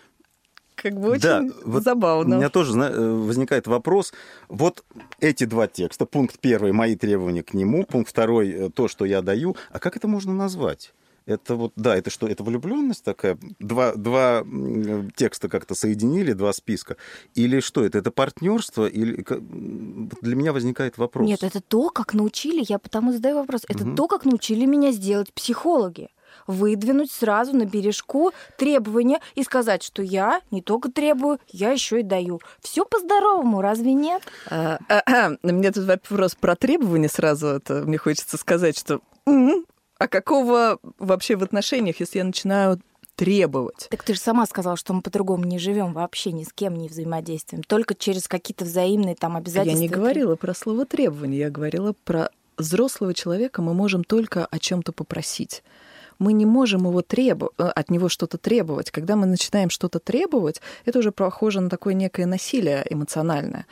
как 0.74 0.98
бы 0.98 1.10
очень 1.10 1.22
да, 1.22 1.44
вот 1.64 1.82
забавно. 1.82 2.36
У 2.36 2.38
меня 2.38 2.48
тоже 2.48 2.78
э, 2.78 3.12
возникает 3.12 3.66
вопрос. 3.66 4.14
Вот 4.48 4.82
эти 5.20 5.44
два 5.44 5.66
текста. 5.66 6.06
Пункт 6.06 6.38
первый– 6.40 6.72
мои 6.72 6.96
требования 6.96 7.42
к 7.42 7.52
нему. 7.52 7.84
Пункт 7.84 8.10
второй 8.10 8.70
то, 8.70 8.88
что 8.88 9.04
я 9.04 9.20
даю. 9.20 9.56
А 9.70 9.78
как 9.78 9.96
это 9.96 10.08
можно 10.08 10.32
назвать? 10.32 10.92
Это 11.26 11.54
вот, 11.54 11.72
да, 11.76 11.96
это 11.96 12.10
что, 12.10 12.26
это 12.26 12.42
влюбленность 12.42 13.04
такая? 13.04 13.38
Два, 13.58 13.94
два 13.94 14.44
текста 15.16 15.48
как-то 15.48 15.74
соединили, 15.74 16.32
два 16.32 16.52
списка? 16.52 16.96
Или 17.34 17.60
что 17.60 17.84
это? 17.84 17.98
Это 17.98 18.10
партнерство? 18.10 18.86
Или 18.86 19.24
для 20.22 20.36
меня 20.36 20.52
возникает 20.52 20.98
вопрос. 20.98 21.28
Нет, 21.28 21.42
это 21.42 21.60
то, 21.60 21.90
как 21.90 22.14
научили, 22.14 22.64
я 22.68 22.78
потому 22.78 23.12
задаю 23.12 23.36
вопрос, 23.36 23.62
это 23.68 23.84
угу. 23.84 23.94
то, 23.94 24.08
как 24.08 24.24
научили 24.24 24.64
меня 24.64 24.92
сделать 24.92 25.32
психологи 25.32 26.08
выдвинуть 26.46 27.10
сразу 27.10 27.56
на 27.56 27.64
бережку 27.64 28.32
требования 28.56 29.20
и 29.34 29.42
сказать, 29.42 29.82
что 29.82 30.02
я 30.02 30.40
не 30.50 30.62
только 30.62 30.90
требую, 30.90 31.38
я 31.48 31.70
еще 31.70 32.00
и 32.00 32.02
даю. 32.02 32.40
Все 32.60 32.84
по-здоровому, 32.84 33.60
разве 33.60 33.92
нет? 33.92 34.22
А, 34.46 34.78
а, 34.88 35.02
а, 35.06 35.36
мне 35.42 35.70
тут 35.72 35.86
вопрос 35.86 36.34
про 36.34 36.56
требования 36.56 37.08
сразу. 37.08 37.48
Это 37.48 37.82
мне 37.84 37.98
хочется 37.98 38.36
сказать, 38.36 38.78
что 38.78 39.00
а 40.00 40.08
какого 40.08 40.78
вообще 40.98 41.36
в 41.36 41.42
отношениях, 41.42 42.00
если 42.00 42.18
я 42.18 42.24
начинаю 42.24 42.80
требовать. 43.16 43.86
Так 43.90 44.02
ты 44.02 44.14
же 44.14 44.20
сама 44.20 44.46
сказала, 44.46 44.78
что 44.78 44.94
мы 44.94 45.02
по-другому 45.02 45.44
не 45.44 45.58
живем 45.58 45.92
вообще 45.92 46.32
ни 46.32 46.42
с 46.42 46.54
кем 46.54 46.74
не 46.74 46.88
взаимодействуем, 46.88 47.62
только 47.62 47.94
через 47.94 48.26
какие-то 48.26 48.64
взаимные 48.64 49.14
там 49.14 49.36
обязательства. 49.36 49.78
Я 49.78 49.88
не 49.88 49.88
говорила 49.88 50.36
про 50.36 50.54
слово 50.54 50.86
требование, 50.86 51.40
я 51.40 51.50
говорила 51.50 51.94
про 52.04 52.30
взрослого 52.56 53.12
человека 53.12 53.60
мы 53.60 53.74
можем 53.74 54.02
только 54.04 54.46
о 54.46 54.58
чем-то 54.58 54.92
попросить 54.92 55.62
мы 56.18 56.34
не 56.34 56.44
можем 56.44 56.86
его 56.86 57.00
требу... 57.00 57.50
Э, 57.56 57.70
от 57.74 57.90
него 57.90 58.10
что-то 58.10 58.36
требовать. 58.36 58.90
Когда 58.90 59.16
мы 59.16 59.26
начинаем 59.26 59.70
что-то 59.70 59.98
требовать, 59.98 60.60
это 60.84 60.98
уже 60.98 61.12
похоже 61.12 61.60
на 61.60 61.70
такое 61.70 61.94
некое 61.94 62.26
насилие 62.26 62.86
эмоциональное. 62.90 63.66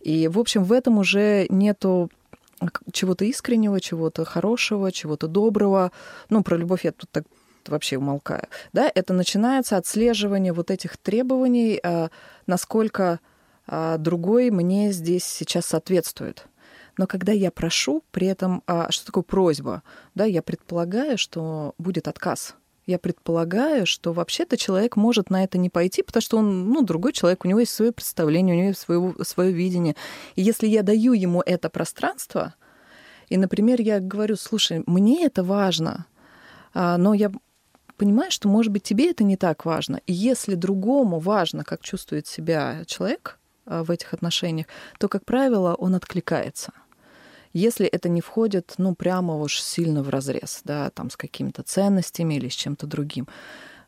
И, 0.00 0.26
в 0.26 0.38
общем, 0.38 0.64
в 0.64 0.72
этом 0.72 0.98
уже 0.98 1.46
нету 1.48 2.10
чего-то 2.92 3.24
искреннего, 3.24 3.80
чего-то 3.80 4.24
хорошего, 4.24 4.92
чего-то 4.92 5.26
доброго. 5.26 5.92
Ну, 6.28 6.42
про 6.42 6.56
любовь 6.56 6.84
я 6.84 6.92
тут 6.92 7.10
так 7.10 7.24
вообще 7.66 7.98
умолкаю. 7.98 8.48
Да, 8.72 8.90
это 8.94 9.12
начинается 9.12 9.76
отслеживание 9.76 10.52
вот 10.52 10.70
этих 10.70 10.96
требований, 10.96 11.80
э, 11.82 12.08
насколько 12.46 13.20
э, 13.66 13.96
другой 13.98 14.50
мне 14.50 14.92
здесь 14.92 15.24
сейчас 15.24 15.66
соответствует. 15.66 16.46
Но 16.98 17.06
когда 17.06 17.32
я 17.32 17.50
прошу, 17.50 18.04
при 18.10 18.26
этом, 18.26 18.62
а, 18.66 18.90
что 18.90 19.06
такое 19.06 19.22
просьба? 19.22 19.82
Да, 20.14 20.24
я 20.24 20.42
предполагаю, 20.42 21.16
что 21.16 21.74
будет 21.78 22.06
отказ. 22.06 22.54
Я 22.86 22.98
предполагаю, 22.98 23.86
что 23.86 24.12
вообще-то 24.12 24.56
человек 24.56 24.96
может 24.96 25.30
на 25.30 25.44
это 25.44 25.56
не 25.56 25.70
пойти, 25.70 26.02
потому 26.02 26.20
что 26.20 26.38
он, 26.38 26.68
ну, 26.68 26.82
другой 26.82 27.12
человек, 27.12 27.44
у 27.44 27.48
него 27.48 27.60
есть 27.60 27.72
свое 27.72 27.92
представление, 27.92 28.54
у 28.54 28.58
него 28.58 28.68
есть 28.68 28.80
свое, 28.80 29.14
свое 29.22 29.52
видение. 29.52 29.94
И 30.34 30.42
если 30.42 30.66
я 30.66 30.82
даю 30.82 31.12
ему 31.12 31.42
это 31.46 31.70
пространство, 31.70 32.54
и, 33.28 33.36
например, 33.36 33.80
я 33.80 34.00
говорю, 34.00 34.36
слушай, 34.36 34.82
мне 34.86 35.24
это 35.24 35.44
важно, 35.44 36.06
а, 36.74 36.98
но 36.98 37.14
я 37.14 37.30
понимаю, 37.96 38.32
что, 38.32 38.48
может 38.48 38.72
быть, 38.72 38.82
тебе 38.82 39.10
это 39.10 39.22
не 39.22 39.36
так 39.36 39.64
важно. 39.64 40.00
И 40.08 40.12
если 40.12 40.56
другому 40.56 41.20
важно, 41.20 41.62
как 41.62 41.82
чувствует 41.82 42.26
себя 42.26 42.82
человек 42.86 43.38
а, 43.64 43.84
в 43.84 43.92
этих 43.92 44.12
отношениях, 44.12 44.66
то, 44.98 45.08
как 45.08 45.24
правило, 45.24 45.74
он 45.74 45.94
откликается 45.94 46.72
если 47.52 47.86
это 47.86 48.08
не 48.08 48.20
входит, 48.20 48.74
ну, 48.78 48.94
прямо 48.94 49.36
уж 49.36 49.60
сильно 49.60 50.02
в 50.02 50.08
разрез, 50.08 50.60
да, 50.64 50.90
там, 50.90 51.10
с 51.10 51.16
какими-то 51.16 51.62
ценностями 51.62 52.34
или 52.34 52.48
с 52.48 52.54
чем-то 52.54 52.86
другим. 52.86 53.28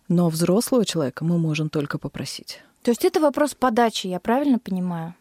Но 0.09 0.28
взрослого 0.28 0.85
человека 0.85 1.25
мы 1.25 1.38
можем 1.38 1.71
только 1.71 1.99
попросить. 1.99 2.61
То 2.83 2.90
есть 2.90 3.04
это 3.04 3.21
вопрос 3.21 3.54
подачи, 3.54 4.06
я 4.06 4.21
правильно 4.21 4.59
понимаю? 4.59 5.14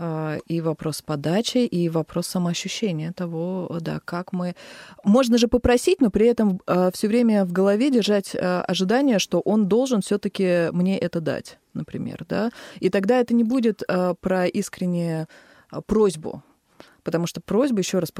А, 0.00 0.36
и 0.46 0.60
вопрос 0.60 1.02
подачи, 1.02 1.58
и 1.58 1.88
вопрос 1.88 2.28
самоощущения 2.28 3.12
того, 3.12 3.78
да, 3.80 4.00
как 4.04 4.32
мы... 4.32 4.54
Можно 5.02 5.38
же 5.38 5.48
попросить, 5.48 6.00
но 6.00 6.10
при 6.10 6.28
этом 6.28 6.60
а, 6.66 6.92
все 6.92 7.08
время 7.08 7.44
в 7.44 7.50
голове 7.50 7.90
держать 7.90 8.36
а, 8.36 8.62
ожидание, 8.62 9.18
что 9.18 9.40
он 9.40 9.66
должен 9.66 10.00
все 10.00 10.18
таки 10.18 10.68
мне 10.70 10.96
это 10.96 11.20
дать, 11.20 11.58
например, 11.74 12.24
да. 12.28 12.52
И 12.78 12.90
тогда 12.90 13.18
это 13.18 13.34
не 13.34 13.42
будет 13.42 13.82
про 14.20 14.46
искреннюю 14.46 15.26
просьбу, 15.86 16.44
Потому 17.08 17.26
что 17.26 17.40
просьба, 17.40 17.78
еще 17.78 18.00
раз 18.00 18.12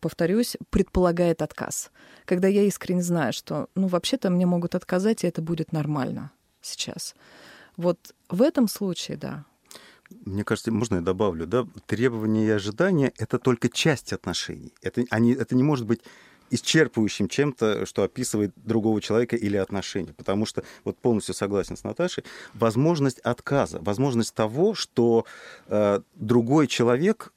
повторюсь, 0.00 0.56
предполагает 0.70 1.42
отказ. 1.42 1.90
Когда 2.24 2.46
я 2.46 2.62
искренне 2.62 3.02
знаю, 3.02 3.32
что, 3.32 3.68
ну, 3.74 3.88
вообще-то 3.88 4.30
мне 4.30 4.46
могут 4.46 4.76
отказать, 4.76 5.24
и 5.24 5.26
это 5.26 5.42
будет 5.42 5.72
нормально 5.72 6.30
сейчас. 6.62 7.16
Вот 7.76 8.14
в 8.28 8.42
этом 8.42 8.68
случае, 8.68 9.16
да. 9.16 9.44
Мне 10.24 10.44
кажется, 10.44 10.70
можно 10.70 10.94
я 10.96 11.00
добавлю, 11.00 11.48
да, 11.48 11.66
требования 11.86 12.46
и 12.46 12.50
ожидания— 12.50 13.12
это 13.18 13.40
только 13.40 13.68
часть 13.68 14.12
отношений. 14.12 14.72
Это, 14.82 15.02
они, 15.10 15.32
это 15.32 15.56
не 15.56 15.64
может 15.64 15.84
быть 15.84 16.00
исчерпывающим 16.50 17.28
чем-то, 17.28 17.86
что 17.86 18.04
описывает 18.04 18.52
другого 18.56 19.00
человека 19.00 19.34
или 19.36 19.56
отношения. 19.56 20.12
Потому 20.12 20.46
что, 20.46 20.62
вот 20.84 20.96
полностью 20.98 21.34
согласен 21.34 21.76
с 21.76 21.84
Наташей, 21.84 22.24
возможность 22.54 23.18
отказа, 23.20 23.78
возможность 23.80 24.34
того, 24.34 24.74
что 24.74 25.24
э, 25.66 26.00
другой 26.14 26.66
человек 26.66 27.32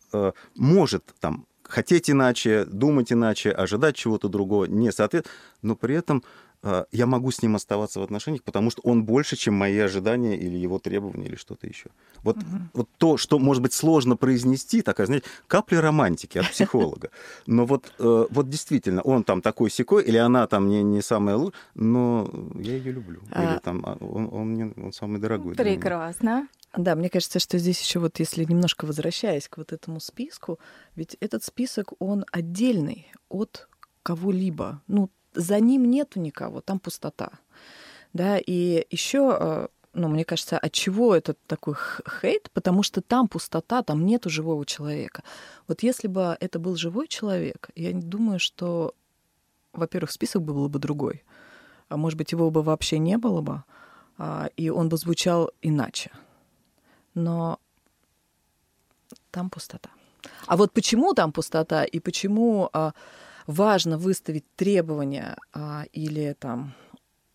может 0.56 1.04
там 1.20 1.46
хотеть 1.64 2.10
иначе, 2.10 2.66
думать 2.66 3.12
иначе, 3.12 3.52
ожидать 3.52 3.96
чего-то 3.96 4.30
другого, 4.30 4.66
не 4.66 4.92
соответственно, 4.92 5.36
но 5.62 5.76
при 5.76 5.96
этом 5.96 6.24
а, 6.66 6.86
я 6.92 7.06
могу 7.06 7.30
с 7.30 7.42
ним 7.42 7.56
оставаться 7.56 8.00
в 8.00 8.04
отношениях, 8.04 8.42
потому 8.44 8.72
что 8.72 8.82
он 8.84 9.04
больше, 9.04 9.36
чем 9.36 9.54
мои 9.54 9.78
ожидания 9.80 10.38
или 10.38 10.56
его 10.56 10.80
требования 10.80 11.26
или 11.26 11.36
что-то 11.36 11.68
еще. 11.68 11.90
Вот, 12.24 12.38
угу. 12.38 12.46
вот 12.74 12.90
то, 12.98 13.18
что, 13.18 13.38
может 13.38 13.62
быть, 13.62 13.74
сложно 13.74 14.16
произнести, 14.16 14.82
такая, 14.82 15.08
знаете, 15.08 15.26
капля 15.48 15.82
романтики 15.82 16.38
от 16.38 16.50
психолога. 16.50 17.10
Но 17.48 17.66
вот, 17.66 17.92
э, 18.00 18.26
вот 18.30 18.50
действительно, 18.50 19.02
он 19.02 19.24
там 19.24 19.42
такой 19.42 19.70
секой, 19.70 20.04
или 20.04 20.18
она 20.18 20.48
там 20.48 20.70
не, 20.70 20.84
не 20.84 21.02
самая 21.02 21.36
лучшая, 21.36 21.60
но 21.76 22.30
я 22.56 22.78
ее 22.78 22.94
люблю. 22.94 23.20
А 23.32 23.44
или 23.44 23.60
там 23.60 23.84
а, 23.86 23.98
он, 24.00 24.30
он 24.32 24.48
мне 24.52 24.74
он 24.78 24.94
самый 24.94 25.20
дорогой. 25.20 25.56
Прекрасно. 25.56 26.48
Да, 26.76 26.96
мне 26.96 27.10
кажется, 27.10 27.38
что 27.40 27.60
здесь 27.60 27.80
еще 27.82 28.00
вот, 28.00 28.20
если 28.20 28.44
немножко 28.44 28.86
возвращаясь 28.86 29.48
к 29.48 29.58
вот 29.58 29.72
этому 29.72 30.00
списку, 30.00 30.60
ведь 30.96 31.16
этот 31.20 31.44
список, 31.44 31.94
он 32.00 32.26
отдельный 32.32 33.12
от 33.30 33.68
кого-либо. 34.02 34.82
Ну, 34.88 35.10
за 35.36 35.60
ним 35.60 35.90
нету 35.90 36.20
никого, 36.20 36.62
там 36.62 36.80
пустота. 36.80 37.32
Да, 38.14 38.40
и 38.40 38.88
еще, 38.90 39.38
э, 39.40 39.68
ну, 39.94 40.08
мне 40.08 40.26
кажется, 40.26 40.58
от 40.58 40.72
чего 40.72 41.16
этот 41.16 41.38
такой 41.46 41.76
хейт? 42.22 42.50
Потому 42.54 42.82
что 42.82 43.02
там 43.02 43.28
пустота, 43.28 43.84
там 43.84 44.06
нету 44.06 44.32
живого 44.32 44.66
человека. 44.66 45.24
Вот 45.68 45.84
если 45.84 46.08
бы 46.08 46.36
это 46.40 46.58
был 46.58 46.76
живой 46.76 47.08
человек, 47.08 47.70
я 47.76 47.92
думаю, 47.94 48.40
что, 48.40 48.96
во-первых, 49.74 50.12
список 50.12 50.42
был 50.42 50.70
бы 50.70 50.80
другой. 50.80 51.24
А 51.90 51.98
может 51.98 52.18
быть, 52.18 52.32
его 52.32 52.50
бы 52.50 52.64
вообще 52.64 52.98
не 52.98 53.18
было 53.18 53.42
бы, 53.42 53.64
а, 54.18 54.50
и 54.58 54.70
он 54.70 54.90
бы 54.90 54.98
звучал 54.98 55.52
иначе. 55.62 56.12
Но 57.16 57.60
там 59.32 59.50
пустота. 59.50 59.90
А 60.48 60.58
вот 60.58 60.72
почему 60.72 61.14
там 61.14 61.32
пустота 61.32 61.84
и 61.84 62.00
почему 62.00 62.70
а, 62.74 62.94
важно 63.48 63.98
выставить 63.98 64.46
требования 64.56 65.36
а, 65.54 65.86
или 65.92 66.34
там 66.40 66.74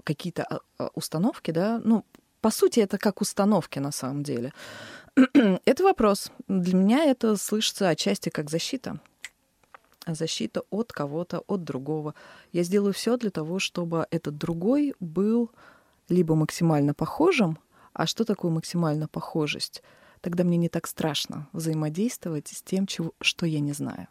какие-то 0.05 0.45
а, 0.45 0.61
а, 0.79 0.91
установки, 0.95 1.51
да, 1.51 1.81
ну, 1.85 2.05
по 2.41 2.51
сути, 2.51 2.81
это 2.81 2.99
как 2.99 3.21
установки 3.21 3.79
на 3.79 3.93
самом 3.93 4.23
деле. 4.23 4.53
это 5.65 5.85
вопрос. 5.85 6.31
Для 6.47 6.75
меня 6.77 7.05
это 7.05 7.37
слышится 7.37 7.89
отчасти 7.89 8.29
как 8.29 8.51
защита. 8.51 9.01
Защита 10.07 10.63
от 10.71 10.93
кого-то, 10.93 11.41
от 11.47 11.65
другого. 11.65 12.15
Я 12.53 12.63
сделаю 12.63 12.95
все 12.95 13.17
для 13.17 13.31
того, 13.31 13.59
чтобы 13.59 14.07
этот 14.11 14.39
другой 14.39 14.95
был 15.01 15.51
либо 16.09 16.35
максимально 16.35 16.95
похожим, 16.95 17.59
а 17.99 18.07
что 18.07 18.25
такое 18.25 18.51
максимально 18.51 19.09
похожесть? 19.09 19.83
Тогда 20.23 20.45
мне 20.45 20.57
не 20.57 20.69
так 20.69 20.87
страшно 20.87 21.49
взаимодействовать 21.53 22.49
с 22.49 22.63
тем, 22.63 22.87
чего, 22.87 23.13
что 23.21 23.45
я 23.45 23.61
не 23.61 23.73
знаю 23.73 24.09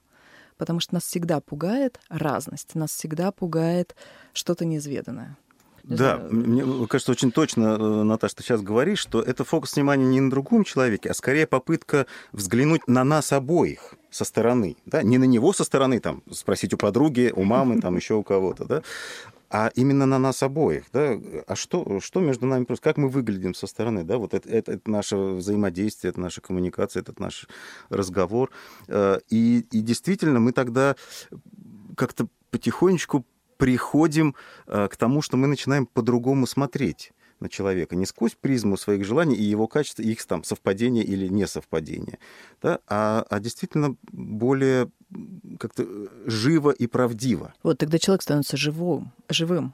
потому 0.58 0.80
что 0.80 0.96
нас 0.96 1.04
всегда 1.04 1.40
пугает 1.40 2.00
разность, 2.10 2.74
нас 2.74 2.90
всегда 2.90 3.32
пугает 3.32 3.96
что-то 4.34 4.66
неизведанное. 4.66 5.38
Не 5.84 5.96
да, 5.96 6.18
мне 6.18 6.88
кажется, 6.88 7.12
очень 7.12 7.32
точно, 7.32 7.78
э, 7.80 8.04
Наташа, 8.04 8.36
ты 8.36 8.44
сейчас 8.44 8.62
говоришь, 8.62 9.00
что 9.00 9.22
это 9.22 9.46
фокус 9.46 9.76
внимания 9.76 10.06
не 10.06 10.20
на 10.20 10.30
другом 10.30 10.66
человеке, 10.66 11.10
а 11.10 11.14
скорее 11.14 11.48
попытка 11.48 12.08
взглянуть 12.34 12.88
на 12.88 13.06
нас 13.06 13.32
обоих 13.32 13.94
со 14.10 14.26
стороны, 14.26 14.76
да, 14.86 15.02
не 15.02 15.18
на 15.18 15.24
него 15.24 15.54
со 15.54 15.64
стороны, 15.64 16.02
там, 16.02 16.24
спросить 16.30 16.74
у 16.74 16.78
подруги, 16.78 17.32
у 17.34 17.44
мамы, 17.44 17.80
там, 17.80 17.96
еще 17.96 18.16
у 18.16 18.24
кого-то, 18.24 18.66
да, 18.66 18.84
а 19.50 19.72
именно 19.76 20.06
на 20.06 20.20
нас 20.20 20.44
обоих, 20.44 20.86
да, 20.92 21.18
а 21.48 21.56
что, 21.56 22.00
что 22.02 22.20
между 22.20 22.46
нами 22.46 22.66
просто, 22.66 22.84
как 22.84 22.98
мы 22.98 23.10
выглядим 23.10 23.54
со 23.54 23.68
стороны, 23.68 24.04
да, 24.04 24.18
вот 24.18 24.34
это, 24.34 24.50
это, 24.50 24.74
это 24.74 24.90
наше 24.90 25.16
взаимодействие, 25.16 26.10
это 26.10 26.20
наша 26.20 26.42
коммуникация, 26.42 27.02
это 27.02 27.14
наш 27.18 27.48
разговор, 27.90 28.52
э, 28.88 29.20
и, 29.30 29.66
и 29.72 29.82
действительно 29.82 30.40
мы 30.40 30.52
тогда 30.52 30.96
как-то 31.96 32.28
потихонечку 32.52 33.26
приходим 33.58 34.36
э, 34.68 34.88
к 34.88 34.98
тому, 34.98 35.22
что 35.22 35.38
мы 35.38 35.48
начинаем 35.48 35.86
по-другому 35.86 36.46
смотреть 36.46 37.14
на 37.40 37.50
человека, 37.50 37.96
не 37.96 38.06
сквозь 38.06 38.36
призму 38.40 38.78
своих 38.78 39.06
желаний 39.06 39.36
и 39.36 39.44
его 39.44 39.68
качеств, 39.68 40.00
их 40.00 40.26
там 40.26 40.44
совпадения 40.44 41.04
или 41.04 41.28
несовпадения, 41.28 42.20
да, 42.62 42.80
а, 42.88 43.26
а 43.30 43.40
действительно 43.40 43.96
более 44.12 44.90
как-то 45.60 45.86
живо 46.26 46.72
и 46.72 46.88
правдиво. 46.88 47.54
Вот 47.64 47.78
тогда 47.78 48.00
человек 48.00 48.22
становится 48.22 48.58
живым, 48.58 49.12
живым. 49.30 49.74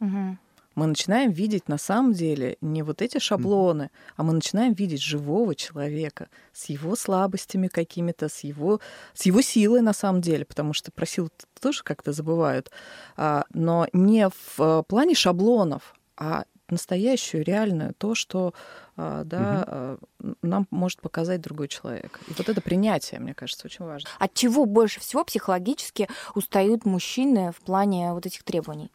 Угу. 0.00 0.38
Мы 0.74 0.86
начинаем 0.86 1.30
видеть 1.30 1.68
на 1.68 1.78
самом 1.78 2.12
деле 2.14 2.56
не 2.60 2.82
вот 2.82 3.00
эти 3.00 3.18
шаблоны, 3.18 3.90
а 4.16 4.24
мы 4.24 4.32
начинаем 4.32 4.72
видеть 4.72 5.02
живого 5.02 5.54
человека 5.54 6.28
с 6.52 6.66
его 6.66 6.96
слабостями 6.96 7.68
какими-то, 7.68 8.28
с 8.28 8.40
его, 8.40 8.80
с 9.14 9.24
его 9.26 9.40
силой 9.40 9.82
на 9.82 9.92
самом 9.92 10.20
деле, 10.20 10.44
потому 10.44 10.72
что 10.72 10.90
про 10.90 11.06
силу 11.06 11.30
тоже 11.60 11.82
как-то 11.84 12.12
забывают, 12.12 12.70
а, 13.16 13.44
но 13.52 13.86
не 13.92 14.28
в 14.28 14.60
э, 14.60 14.82
плане 14.88 15.14
шаблонов, 15.14 15.94
а 16.16 16.44
настоящую, 16.68 17.44
реальную, 17.44 17.94
то, 17.94 18.14
что 18.14 18.54
а, 18.96 19.24
да, 19.24 19.98
угу. 20.20 20.34
нам 20.42 20.66
может 20.70 21.00
показать 21.00 21.40
другой 21.40 21.68
человек. 21.68 22.20
И 22.28 22.32
вот 22.36 22.48
это 22.48 22.60
принятие, 22.60 23.20
мне 23.20 23.34
кажется, 23.34 23.66
очень 23.66 23.84
важно. 23.84 24.08
От 24.18 24.34
чего 24.34 24.64
больше 24.64 25.00
всего 25.00 25.24
психологически 25.24 26.08
устают 26.34 26.84
мужчины 26.84 27.52
в 27.52 27.64
плане 27.64 28.12
вот 28.12 28.26
этих 28.26 28.42
требований? 28.44 28.90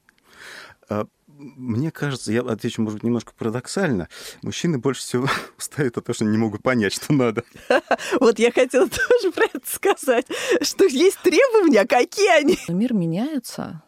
А, 0.89 1.05
мне 1.39 1.89
кажется, 1.91 2.31
я 2.33 2.41
отвечу, 2.41 2.81
может 2.81 2.97
быть, 2.97 3.03
немножко 3.03 3.33
парадоксально, 3.37 4.09
мужчины 4.41 4.77
больше 4.77 5.01
всего 5.01 5.27
устают 5.57 5.97
от 5.97 6.05
того, 6.05 6.13
что 6.13 6.25
не 6.25 6.37
могут 6.37 6.63
понять, 6.63 6.93
что 6.93 7.13
надо. 7.13 7.43
Вот 8.19 8.39
я 8.39 8.51
хотела 8.51 8.87
тоже 8.89 9.31
про 9.31 9.45
это 9.45 9.69
сказать, 9.69 10.27
что 10.61 10.85
есть 10.85 11.19
требования, 11.19 11.85
какие 11.85 12.39
они. 12.39 12.57
Мир 12.67 12.93
меняется, 12.93 13.83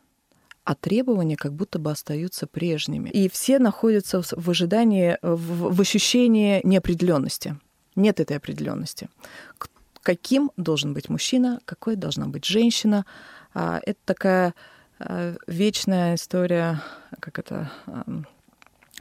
а 0.63 0.75
требования 0.75 1.36
как 1.36 1.53
будто 1.53 1.80
бы 1.80 1.91
остаются 1.91 2.48
прежними. 2.48 3.10
И 3.10 3.30
все 3.30 3.60
находятся 3.60 4.22
в 4.22 4.50
ожидании, 4.50 5.18
в, 5.22 5.74
в 5.74 5.82
ощущении 5.82 6.62
неопределенности. 6.63 7.58
Нет 7.96 8.20
этой 8.20 8.38
определенности. 8.38 9.10
Каким 10.03 10.51
должен 10.58 10.94
быть 10.94 11.10
мужчина, 11.10 11.60
какой 11.65 11.96
должна 11.96 12.27
быть 12.27 12.46
женщина. 12.46 13.06
А, 13.53 13.80
это 13.86 14.00
такая 14.06 14.53
а, 15.00 15.36
вечная 15.48 16.15
история, 16.15 16.82
как 17.20 17.39
это 17.39 17.72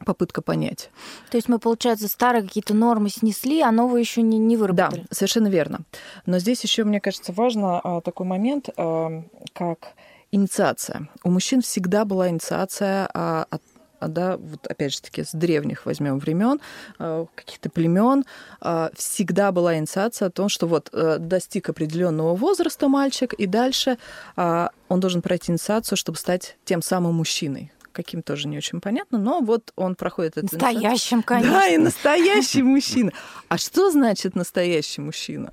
попытка 0.06 0.40
понять. 0.40 0.90
То 1.30 1.36
есть 1.36 1.48
мы, 1.50 1.58
получается, 1.58 2.08
старые 2.08 2.42
какие-то 2.42 2.72
нормы 2.72 3.10
снесли, 3.10 3.60
а 3.60 3.70
новые 3.70 4.00
еще 4.00 4.22
не, 4.22 4.38
не 4.38 4.56
выработали. 4.56 5.00
Да, 5.00 5.06
совершенно 5.10 5.48
верно. 5.48 5.80
Но 6.24 6.38
здесь 6.38 6.62
еще, 6.62 6.84
мне 6.84 7.02
кажется, 7.02 7.32
важно 7.34 7.80
а, 7.80 8.00
такой 8.00 8.26
момент, 8.26 8.70
как 8.74 9.94
инициация. 10.32 11.08
У 11.24 11.30
мужчин 11.30 11.62
всегда 11.62 12.04
была 12.04 12.28
инициация 12.28 13.08
а, 13.12 13.46
от 13.50 13.62
а, 14.00 14.08
да, 14.08 14.38
вот 14.38 14.66
опять 14.66 14.94
же 14.94 15.02
таки 15.02 15.22
с 15.22 15.32
древних 15.32 15.86
возьмем 15.86 16.18
времен, 16.18 16.60
а, 16.98 17.26
каких-то 17.34 17.68
племен, 17.68 18.24
а, 18.60 18.90
всегда 18.96 19.52
была 19.52 19.76
инициация 19.76 20.28
о 20.28 20.30
том, 20.30 20.48
что 20.48 20.66
вот 20.66 20.88
э, 20.92 21.18
достиг 21.18 21.68
определенного 21.68 22.34
возраста 22.34 22.88
мальчик, 22.88 23.34
и 23.34 23.46
дальше 23.46 23.98
он 24.36 25.00
должен 25.00 25.20
пройти 25.22 25.52
инициацию, 25.52 25.98
чтобы 25.98 26.18
стать 26.18 26.56
тем 26.64 26.82
самым 26.82 27.16
мужчиной 27.16 27.72
каким 27.92 28.22
тоже 28.22 28.46
не 28.48 28.56
очень 28.56 28.80
понятно, 28.80 29.18
но 29.18 29.40
вот 29.40 29.72
он 29.76 29.96
проходит 29.96 30.36
это. 30.38 30.46
Настоящим, 30.52 31.22
конечно. 31.22 31.52
Да, 31.52 31.66
и 31.66 31.76
настоящий 31.76 32.62
мужчина. 32.62 33.12
А 33.48 33.58
что 33.58 33.90
значит 33.90 34.36
настоящий 34.36 35.00
мужчина? 35.00 35.52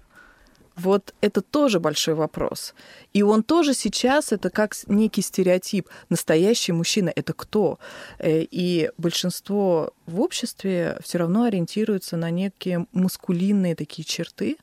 Вот 0.78 1.16
это 1.22 1.42
тоже 1.42 1.80
большой 1.80 2.14
вопрос. 2.14 2.76
И 3.12 3.24
он 3.24 3.42
тоже 3.42 3.74
сейчас 3.74 4.32
это 4.32 4.52
как 4.52 4.76
некий 4.88 5.22
стереотип. 5.22 5.90
Настоящий 6.10 6.72
мужчина 6.72 7.12
это 7.16 7.34
кто? 7.34 7.80
Э, 8.20 8.44
и 8.44 8.92
большинство 8.98 9.92
в 10.06 10.22
обществе 10.22 11.00
все 11.04 11.18
равно 11.18 11.44
ориентируется 11.44 12.16
на 12.16 12.30
некие 12.30 12.86
мускулинные 12.94 13.76
такие 13.76 14.06
черты 14.06 14.58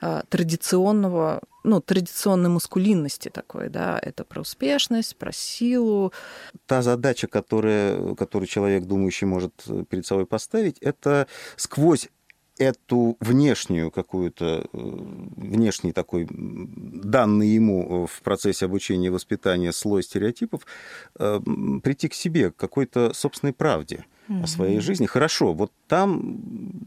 а, 0.00 0.24
традиционного 0.28 1.40
ну, 1.62 1.80
традиционной 1.80 2.48
мускулинности 2.48 3.28
такой, 3.28 3.68
да, 3.68 3.98
это 4.02 4.24
про 4.24 4.40
успешность, 4.40 5.16
про 5.16 5.30
силу. 5.30 6.12
Та 6.66 6.80
задача, 6.80 7.26
которая, 7.26 8.14
которую 8.14 8.48
человек 8.48 8.84
думающий 8.84 9.26
может 9.26 9.52
перед 9.90 10.06
собой 10.06 10.24
поставить, 10.24 10.78
это 10.78 11.26
сквозь 11.56 12.08
эту 12.60 13.16
внешнюю 13.20 13.90
какую-то, 13.90 14.68
э, 14.70 14.78
внешний 15.36 15.92
такой 15.92 16.28
данный 16.30 17.48
ему 17.48 18.06
в 18.06 18.20
процессе 18.20 18.66
обучения 18.66 19.06
и 19.06 19.10
воспитания 19.10 19.72
слой 19.72 20.02
стереотипов, 20.02 20.66
э, 21.18 21.40
прийти 21.82 22.08
к 22.08 22.14
себе, 22.14 22.50
к 22.50 22.56
какой-то 22.56 23.14
собственной 23.14 23.54
правде 23.54 24.04
о 24.28 24.46
своей 24.46 24.78
жизни. 24.78 25.06
Хорошо, 25.06 25.52
вот 25.54 25.72
там 25.88 26.38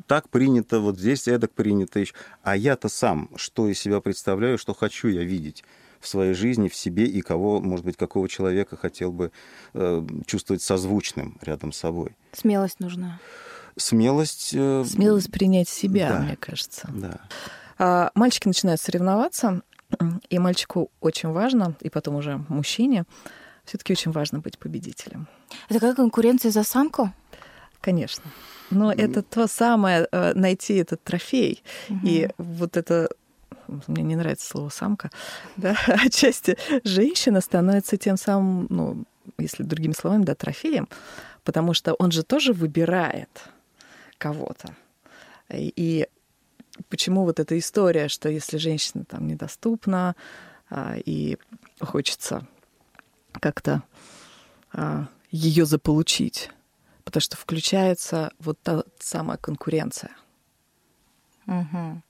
так 0.07 0.29
принято, 0.29 0.79
вот 0.79 0.97
здесь 0.97 1.27
эдак 1.27 1.51
принято. 1.51 2.03
А 2.41 2.55
я-то 2.55 2.87
сам, 2.87 3.29
что 3.35 3.67
из 3.67 3.79
себя 3.79 3.99
представляю, 3.99 4.57
что 4.57 4.73
хочу 4.73 5.09
я 5.09 5.23
видеть 5.23 5.65
в 5.99 6.07
своей 6.07 6.33
жизни, 6.33 6.69
в 6.69 6.75
себе, 6.75 7.05
и 7.05 7.21
кого, 7.21 7.59
может 7.59 7.85
быть, 7.85 7.97
какого 7.97 8.29
человека 8.29 8.77
хотел 8.77 9.11
бы 9.11 9.31
э, 9.73 10.07
чувствовать 10.25 10.61
созвучным 10.61 11.37
рядом 11.41 11.71
с 11.71 11.77
собой. 11.77 12.15
Смелость 12.31 12.79
нужна 12.79 13.19
смелость... 13.77 14.51
Э, 14.53 14.83
смелость 14.85 15.31
принять 15.31 15.69
себя, 15.69 16.09
да. 16.09 16.19
мне 16.19 16.35
кажется. 16.35 16.89
Да. 16.93 17.19
А, 17.77 18.11
мальчики 18.15 18.47
начинают 18.47 18.81
соревноваться, 18.81 19.61
и 20.29 20.39
мальчику 20.39 20.91
очень 21.01 21.29
важно, 21.29 21.75
и 21.81 21.89
потом 21.89 22.15
уже 22.15 22.43
мужчине, 22.49 23.05
все-таки 23.65 23.93
очень 23.93 24.11
важно 24.11 24.39
быть 24.39 24.57
победителем. 24.57 25.27
Это 25.69 25.79
как 25.79 25.95
конкуренция 25.95 26.51
за 26.51 26.63
самку? 26.63 27.13
Конечно. 27.81 28.23
Но 28.69 28.91
mm. 28.91 29.01
это 29.01 29.21
то 29.21 29.47
самое, 29.47 30.07
э, 30.11 30.33
найти 30.33 30.75
этот 30.75 31.03
трофей. 31.03 31.63
Mm-hmm. 31.89 31.99
И 32.03 32.29
вот 32.37 32.77
это 32.77 33.09
мне 33.87 34.03
не 34.03 34.15
нравится 34.15 34.47
слово 34.47 34.69
самка, 34.69 35.09
да, 35.57 35.75
отчасти 35.87 36.57
женщина 36.83 37.41
становится 37.41 37.97
тем 37.97 38.17
самым, 38.17 38.67
ну, 38.69 39.03
если 39.37 39.63
другими 39.63 39.93
словами, 39.93 40.23
да, 40.23 40.35
трофеем, 40.35 40.87
потому 41.43 41.73
что 41.73 41.93
он 41.93 42.11
же 42.11 42.23
тоже 42.23 42.53
выбирает 42.53 43.29
кого-то. 44.23 44.73
И 45.51 46.07
почему 46.87 47.25
вот 47.25 47.41
эта 47.41 47.59
история, 47.59 48.07
что 48.07 48.29
если 48.29 48.57
женщина 48.57 49.03
там 49.03 49.27
недоступна 49.27 50.15
а, 50.69 50.95
и 50.95 51.37
хочется 51.81 52.47
как-то 53.33 53.83
а, 54.71 55.07
ее 55.29 55.65
заполучить, 55.65 56.49
потому 57.03 57.19
что 57.21 57.35
включается 57.35 58.31
вот 58.39 58.57
та 58.61 58.83
самая 58.97 59.37
конкуренция. 59.37 60.11
Угу. 61.45 62.01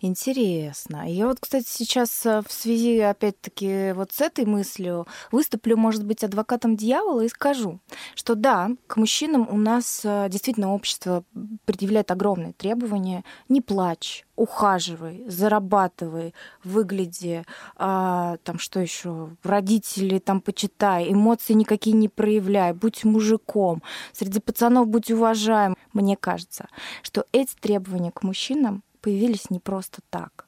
Интересно. 0.00 1.10
Я 1.10 1.26
вот, 1.26 1.38
кстати, 1.40 1.66
сейчас 1.68 2.26
э, 2.26 2.42
в 2.46 2.52
связи, 2.52 3.00
опять-таки, 3.00 3.92
вот 3.92 4.12
с 4.12 4.20
этой 4.20 4.44
мыслью 4.44 5.06
выступлю, 5.32 5.76
может 5.76 6.04
быть, 6.04 6.22
адвокатом 6.22 6.76
дьявола 6.76 7.22
и 7.22 7.28
скажу, 7.28 7.80
что 8.14 8.34
да, 8.34 8.70
к 8.86 8.96
мужчинам 8.96 9.48
у 9.50 9.56
нас 9.56 10.02
э, 10.04 10.28
действительно 10.28 10.74
общество 10.74 11.24
предъявляет 11.64 12.10
огромные 12.10 12.52
требования. 12.52 13.24
Не 13.48 13.62
плачь, 13.62 14.26
ухаживай, 14.36 15.24
зарабатывай, 15.26 16.34
выгляди, 16.62 17.44
а, 17.76 18.36
там 18.44 18.58
что 18.58 18.80
еще, 18.80 19.30
родители 19.42 20.18
там 20.18 20.40
почитай, 20.42 21.10
эмоции 21.10 21.54
никакие 21.54 21.96
не 21.96 22.08
проявляй, 22.08 22.74
будь 22.74 23.04
мужиком, 23.04 23.82
среди 24.12 24.40
пацанов 24.40 24.88
будь 24.88 25.10
уважаем. 25.10 25.76
Мне 25.94 26.16
кажется, 26.16 26.68
что 27.02 27.24
эти 27.32 27.54
требования 27.54 28.10
к 28.10 28.22
мужчинам 28.22 28.82
появились 29.06 29.50
не 29.50 29.60
просто 29.60 30.02
так. 30.10 30.46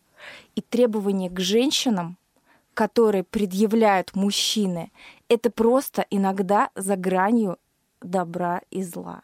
И 0.57 0.61
требования 0.61 1.31
к 1.31 1.39
женщинам, 1.39 2.19
которые 2.75 3.23
предъявляют 3.23 4.17
мужчины, 4.17 4.91
это 5.29 5.49
просто 5.49 6.05
иногда 6.11 6.71
за 6.75 6.97
гранью 6.97 7.57
добра 8.03 8.63
и 8.73 8.83
зла. 8.83 9.23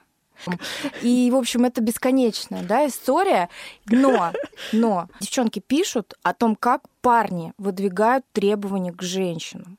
И, 1.02 1.28
в 1.32 1.36
общем, 1.36 1.64
это 1.64 1.80
бесконечная 1.80 2.62
да, 2.62 2.86
история. 2.86 3.48
Но, 3.86 4.32
но 4.72 5.08
девчонки 5.18 5.58
пишут 5.58 6.14
о 6.22 6.32
том, 6.32 6.54
как 6.54 6.82
парни 7.00 7.54
выдвигают 7.58 8.24
требования 8.32 8.92
к 8.92 9.02
женщинам. 9.02 9.78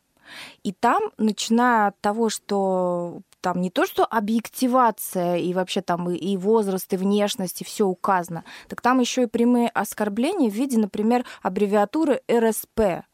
И 0.64 0.74
там, 0.74 1.02
начиная 1.18 1.88
от 1.88 2.02
того, 2.02 2.30
что 2.30 3.22
там 3.46 3.62
не 3.62 3.70
то, 3.70 3.86
что 3.86 4.06
объективация 4.06 5.36
и 5.36 5.54
вообще 5.54 5.82
там 5.82 6.10
и, 6.10 6.16
и 6.16 6.36
возраст, 6.36 6.92
и 6.92 6.98
внешность, 6.98 7.62
и 7.62 7.64
все 7.64 7.86
указано, 7.86 8.44
так 8.68 8.82
там 8.82 9.00
еще 9.00 9.22
и 9.22 9.28
прямые 9.28 9.70
оскорбления 9.70 10.50
в 10.50 10.54
виде, 10.56 10.80
например, 10.80 11.26
аббревиатуры 11.44 12.22
РСП. 12.28 13.06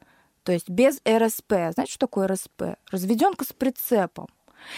То 0.44 0.54
есть 0.54 0.70
без 0.70 1.02
РСП. 1.06 1.74
Знаете, 1.74 1.92
что 1.92 2.08
такое 2.08 2.30
РСП? 2.30 2.78
Разведенка 2.92 3.44
с 3.44 3.52
прицепом. 3.52 4.28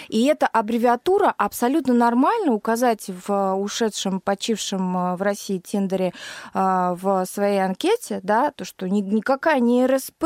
И 0.07 0.25
эта 0.25 0.47
аббревиатура 0.47 1.33
абсолютно 1.37 1.93
нормально 1.93 2.53
указать 2.53 3.05
в 3.07 3.55
ушедшем, 3.55 4.19
почившем 4.19 4.97
э, 4.97 5.15
в 5.15 5.21
России 5.21 5.59
Тиндере 5.59 6.13
э, 6.53 6.95
в 6.99 7.25
своей 7.25 7.63
анкете, 7.63 8.19
да, 8.23 8.51
то, 8.51 8.65
что 8.65 8.87
никакая 8.87 9.59
не 9.59 9.85
РСП, 9.85 10.25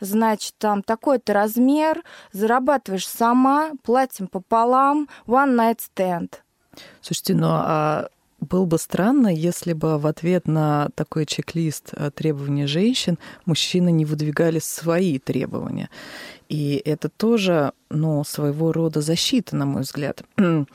значит, 0.00 0.54
там 0.58 0.82
такой-то 0.82 1.32
размер, 1.32 2.02
зарабатываешь 2.32 3.08
сама, 3.08 3.72
платим 3.82 4.26
пополам, 4.26 5.08
one 5.26 5.54
night 5.56 5.78
stand. 5.78 6.34
Слушайте, 7.00 7.34
ну 7.34 7.48
а 7.50 8.08
было 8.40 8.64
бы 8.64 8.78
странно, 8.78 9.28
если 9.28 9.72
бы 9.72 9.98
в 9.98 10.06
ответ 10.06 10.48
на 10.48 10.88
такой 10.94 11.26
чек-лист 11.26 11.90
э, 11.92 12.10
требований 12.10 12.66
женщин 12.66 13.18
мужчины 13.44 13.92
не 13.92 14.04
выдвигали 14.04 14.58
свои 14.58 15.18
требования. 15.18 15.90
И 16.48 16.82
это 16.84 17.08
тоже, 17.08 17.72
ну, 17.90 18.24
своего 18.24 18.72
рода 18.72 19.00
защита, 19.00 19.56
на 19.56 19.66
мой 19.66 19.82
взгляд. 19.82 20.22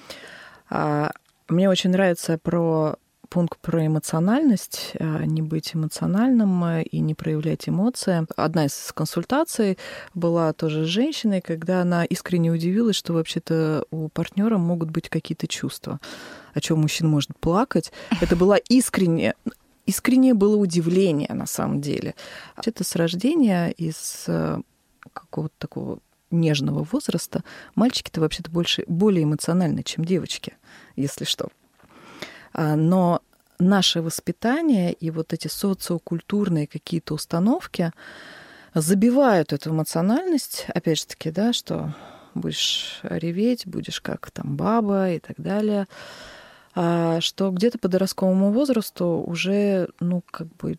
А, 0.67 1.12
мне 1.47 1.69
очень 1.69 1.91
нравится 1.91 2.39
про 2.39 2.95
пункт 3.36 3.60
про 3.60 3.86
эмоциональность, 3.86 4.93
а, 4.98 5.26
не 5.26 5.41
быть 5.41 5.76
эмоциональным 5.76 6.63
э, 6.63 6.84
и 6.84 7.02
не 7.02 7.15
проявлять 7.15 7.67
эмоции. 7.67 8.26
Одна 8.38 8.67
из 8.67 8.93
консультаций 8.93 9.78
была 10.13 10.54
тоже 10.54 10.86
с 10.86 10.88
женщиной, 10.88 11.41
когда 11.41 11.82
она 11.82 12.06
искренне 12.06 12.50
удивилась, 12.50 12.95
что 12.95 13.12
вообще-то 13.12 13.84
у 13.91 14.08
партнера 14.08 14.58
могут 14.58 14.89
быть 14.89 15.10
какие-то 15.10 15.48
чувства. 15.48 16.00
О 16.54 16.62
чем 16.62 16.80
мужчина 16.80 17.10
может 17.10 17.38
плакать. 17.38 17.91
Это 18.21 18.38
была 18.38 18.56
искренне 18.69 19.34
искреннее 19.86 20.34
было 20.34 20.56
удивление 20.56 21.34
на 21.34 21.45
самом 21.45 21.82
деле. 21.82 22.15
Это 22.63 22.86
с 22.86 22.95
рождения 22.95 23.67
из 23.71 24.24
э, 24.28 24.62
какого-то 25.12 25.56
такого 25.58 26.00
нежного 26.32 26.88
возраста 26.89 27.43
мальчики-то 27.76 28.21
вообще-то 28.21 28.50
больше, 28.50 28.86
более 28.88 29.26
эмоциональны, 29.26 29.84
чем 29.84 30.06
девочки, 30.06 30.54
если 30.95 31.26
что. 31.26 31.50
А, 32.58 32.78
но 32.78 33.21
наше 33.59 34.01
воспитание 34.01 34.93
и 34.93 35.11
вот 35.11 35.33
эти 35.33 35.47
социокультурные 35.47 36.67
какие-то 36.67 37.13
установки 37.13 37.91
забивают 38.73 39.53
эту 39.53 39.71
эмоциональность, 39.71 40.65
опять 40.73 40.99
же 40.99 41.07
таки, 41.07 41.31
да, 41.31 41.53
что 41.53 41.93
будешь 42.33 42.99
реветь, 43.03 43.65
будешь 43.65 44.01
как 44.01 44.29
там 44.31 44.57
баба 44.57 45.11
и 45.11 45.19
так 45.19 45.37
далее, 45.37 45.87
а, 46.75 47.21
что 47.21 47.51
где-то 47.51 47.77
по 47.77 47.83
подростковому 47.83 48.51
возрасту 48.51 49.23
уже, 49.25 49.89
ну, 49.99 50.21
как 50.29 50.47
бы 50.57 50.77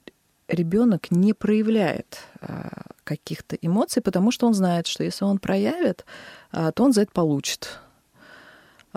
ребенок 0.48 1.10
не 1.10 1.32
проявляет 1.32 2.18
а, 2.40 2.82
каких-то 3.04 3.56
эмоций, 3.56 4.02
потому 4.02 4.30
что 4.30 4.46
он 4.46 4.54
знает, 4.54 4.86
что 4.86 5.02
если 5.02 5.24
он 5.24 5.38
проявит, 5.38 6.04
а, 6.52 6.72
то 6.72 6.84
он 6.84 6.92
за 6.92 7.02
это 7.02 7.12
получит. 7.12 7.80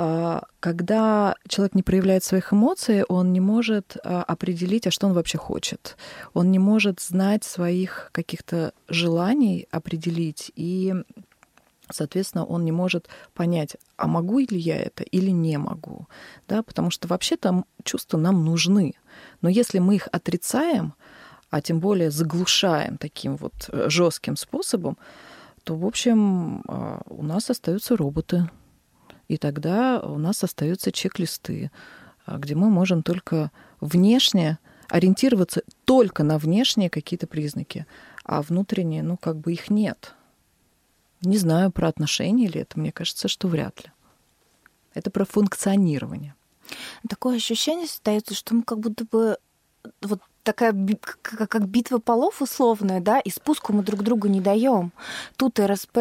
А, 0.02 0.44
когда 0.62 1.36
человек 1.50 1.76
не 1.76 1.84
проявляет 1.84 2.24
своих 2.24 2.54
эмоций, 2.54 3.04
он 3.04 3.34
не 3.34 3.42
может 3.42 3.98
определить, 3.98 4.88
а 4.88 4.92
что 4.92 5.08
он 5.08 5.14
вообще 5.14 5.38
хочет. 5.38 5.98
Он 6.34 6.52
не 6.52 6.60
может 6.60 7.02
знать 7.02 7.44
своих 7.44 8.10
каких-то 8.14 8.72
желаний, 8.88 9.68
определить. 9.72 10.54
И, 10.56 10.96
соответственно, 11.92 12.46
он 12.46 12.64
не 12.64 12.72
может 12.72 13.10
понять, 13.34 13.76
а 13.98 14.08
могу 14.08 14.40
ли 14.40 14.58
я 14.58 14.78
это 14.78 15.04
или 15.04 15.32
не 15.32 15.58
могу. 15.58 16.08
Да? 16.48 16.64
Потому 16.64 16.92
что 16.92 17.10
вообще-то 17.10 17.66
чувства 17.84 18.18
нам 18.18 18.46
нужны. 18.46 18.94
Но 19.42 19.50
если 19.50 19.80
мы 19.80 19.96
их 19.96 20.08
отрицаем, 20.14 20.94
а 21.50 21.60
тем 21.60 21.82
более 21.82 22.10
заглушаем 22.10 22.98
таким 22.98 23.36
вот 23.36 23.54
э, 23.68 23.90
жестким 23.90 24.38
способом, 24.38 24.98
то, 25.66 25.76
в 25.76 25.86
общем, 25.86 26.64
а, 26.68 27.02
у 27.10 27.22
нас 27.22 27.50
остаются 27.50 27.98
роботы. 27.98 28.50
И 29.30 29.38
тогда 29.38 30.02
у 30.02 30.18
нас 30.18 30.44
остаются 30.44 30.92
чек-листы, 30.92 31.72
а, 32.26 32.38
где 32.40 32.56
мы 32.56 32.70
можем 32.70 33.04
только 33.04 33.52
внешне 33.80 34.58
ориентироваться 34.90 35.62
только 35.86 36.24
на 36.24 36.40
внешние 36.40 36.90
какие-то 36.90 37.28
признаки, 37.28 37.86
а 38.26 38.42
внутренние, 38.42 39.04
ну, 39.04 39.18
как 39.18 39.38
бы 39.38 39.54
их 39.54 39.70
нет. 39.70 40.16
Не 41.22 41.38
знаю 41.38 41.72
про 41.72 41.88
отношения 41.88 42.48
ли 42.48 42.62
это, 42.62 42.80
мне 42.80 42.92
кажется, 42.92 43.28
что 43.28 43.48
вряд 43.48 43.84
ли. 43.84 43.92
Это 44.96 45.12
про 45.12 45.26
функционирование. 45.26 46.34
Такое 47.08 47.38
ощущение 47.38 47.86
остается, 47.86 48.34
что 48.34 48.56
мы 48.56 48.64
как 48.64 48.80
будто 48.80 49.06
бы 49.06 49.38
вот 50.02 50.22
такая 50.44 50.74
как 51.22 51.68
битва 51.68 52.00
полов 52.00 52.42
условная, 52.42 53.00
да, 53.00 53.20
и 53.20 53.30
спуску 53.30 53.74
мы 53.74 53.84
друг 53.84 54.04
другу 54.04 54.28
не 54.28 54.42
даем. 54.42 54.92
Тут 55.38 55.60
РСП, 55.60 55.98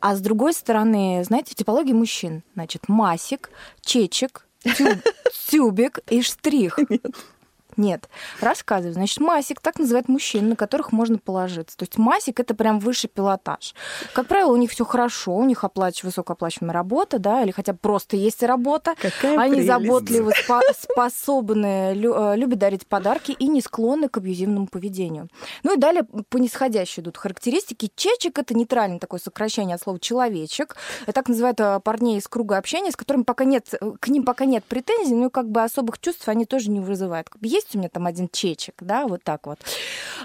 а 0.00 0.16
с 0.16 0.20
другой 0.20 0.52
стороны, 0.52 1.22
знаете, 1.24 1.54
типология 1.54 1.94
мужчин. 1.94 2.42
Значит, 2.54 2.88
масик, 2.88 3.50
чечек, 3.80 4.46
тюб, 4.62 4.98
тюбик 5.50 5.98
и 6.08 6.22
штрих. 6.22 6.78
Нет. 6.88 7.14
Нет. 7.76 8.08
Рассказываю. 8.40 8.94
Значит, 8.94 9.20
масик 9.20 9.60
так 9.60 9.78
называют 9.78 10.08
мужчин, 10.08 10.48
на 10.48 10.56
которых 10.56 10.92
можно 10.92 11.18
положиться. 11.18 11.76
То 11.76 11.84
есть 11.84 11.98
масик 11.98 12.40
это 12.40 12.54
прям 12.54 12.78
высший 12.78 13.08
пилотаж. 13.08 13.74
Как 14.12 14.26
правило, 14.26 14.52
у 14.52 14.56
них 14.56 14.70
все 14.70 14.84
хорошо, 14.84 15.34
у 15.34 15.44
них 15.44 15.64
оплач... 15.64 16.02
высокооплачиваемая 16.02 16.74
работа, 16.74 17.18
да, 17.18 17.42
или 17.42 17.50
хотя 17.50 17.72
бы 17.72 17.78
просто 17.78 18.16
есть 18.16 18.42
работа. 18.42 18.94
Какая 19.00 19.38
Они 19.38 19.56
прелесть. 19.56 19.68
заботливы, 19.68 20.32
способны, 20.80 21.94
э, 21.94 22.36
любят 22.36 22.58
дарить 22.58 22.86
подарки 22.86 23.32
и 23.32 23.48
не 23.48 23.60
склонны 23.60 24.08
к 24.08 24.16
абьюзивному 24.16 24.66
поведению. 24.66 25.28
Ну 25.62 25.74
и 25.74 25.78
далее 25.78 26.04
по 26.04 26.38
нисходящей 26.38 27.02
идут 27.02 27.16
характеристики. 27.16 27.90
Чечек 27.94 28.38
это 28.38 28.54
нейтральное 28.54 28.98
такое 28.98 29.20
сокращение 29.20 29.74
от 29.74 29.82
слова 29.82 29.98
человечек. 29.98 30.76
Так 31.12 31.28
называют 31.28 31.60
э, 31.60 31.80
парней 31.80 32.18
из 32.18 32.28
круга 32.28 32.56
общения, 32.56 32.90
с 32.90 32.96
которыми 32.96 33.22
пока 33.22 33.44
нет, 33.44 33.68
э, 33.72 33.92
к 34.00 34.08
ним 34.08 34.24
пока 34.24 34.44
нет 34.44 34.64
претензий, 34.64 35.14
но 35.14 35.30
как 35.30 35.50
бы 35.50 35.62
особых 35.62 35.98
чувств 36.00 36.28
они 36.28 36.44
тоже 36.44 36.70
не 36.70 36.80
вызывают. 36.80 37.28
Есть 37.42 37.65
есть 37.66 37.76
у 37.76 37.78
меня 37.78 37.88
там 37.88 38.06
один 38.06 38.28
чечек, 38.28 38.74
да, 38.80 39.06
вот 39.06 39.22
так 39.22 39.46
вот. 39.46 39.58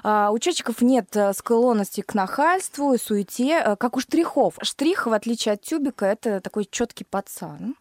А, 0.04 0.32
у 0.32 0.40
чечиков 0.40 0.82
нет 0.82 1.16
э, 1.16 1.34
склонности 1.34 2.02
к 2.02 2.14
нахальству 2.14 2.94
и 2.94 2.98
суете, 2.98 3.62
э, 3.64 3.76
как 3.76 3.98
у 3.98 4.00
штрихов. 4.00 4.56
Штрих, 4.62 5.08
в 5.08 5.14
отличие 5.14 5.54
от 5.54 5.62
тюбика, 5.62 6.06
это 6.06 6.40
такой 6.40 6.68
четкий 6.70 7.04
пацан. 7.04 7.76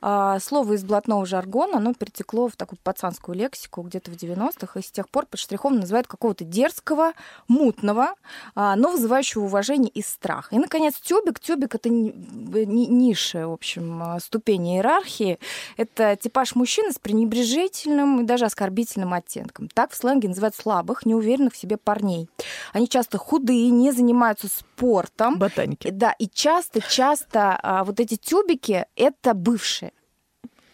А, 0.00 0.38
слово 0.40 0.74
из 0.74 0.84
блатного 0.84 1.24
жаргона, 1.24 1.78
оно 1.78 1.94
перетекло 1.94 2.48
в 2.48 2.56
такую 2.56 2.78
пацанскую 2.82 3.36
лексику 3.36 3.82
где-то 3.82 4.10
в 4.10 4.14
90-х, 4.14 4.78
и 4.78 4.82
с 4.82 4.90
тех 4.90 5.08
пор 5.08 5.26
под 5.26 5.40
штрихом 5.40 5.78
называют 5.78 6.06
какого-то 6.06 6.44
дерзкого, 6.44 7.12
мутного, 7.48 8.14
а, 8.54 8.76
но 8.76 8.90
вызывающего 8.90 9.44
уважение 9.44 9.90
и 9.90 10.02
страх. 10.02 10.52
И, 10.52 10.58
наконец, 10.58 10.94
тюбик. 11.00 11.40
Тюбик— 11.40 11.74
это 11.76 11.88
низшая, 11.88 13.46
в 13.46 13.52
общем, 13.52 14.02
э, 14.02 14.20
ступень 14.20 14.74
иерархии. 14.74 15.38
Это 15.76 16.16
типаж 16.16 16.54
мужчины 16.54 16.92
с 16.92 16.98
пренебрежительным 16.98 18.20
и 18.20 18.24
даже 18.24 18.44
оскорбительным 18.44 18.95
оттенком. 19.04 19.68
Так 19.68 19.92
в 19.92 19.96
сленге 19.96 20.28
называют 20.28 20.54
слабых, 20.54 21.06
неуверенных 21.06 21.54
в 21.54 21.56
себе 21.56 21.76
парней. 21.76 22.28
Они 22.72 22.88
часто 22.88 23.18
худые, 23.18 23.70
не 23.70 23.92
занимаются 23.92 24.48
спортом. 24.48 25.38
Ботаники. 25.38 25.90
Да, 25.90 26.12
и 26.18 26.28
часто-часто 26.28 27.58
а, 27.62 27.84
вот 27.84 28.00
эти 28.00 28.16
тюбики— 28.16 28.86
это 28.96 29.34
бывшие 29.34 29.92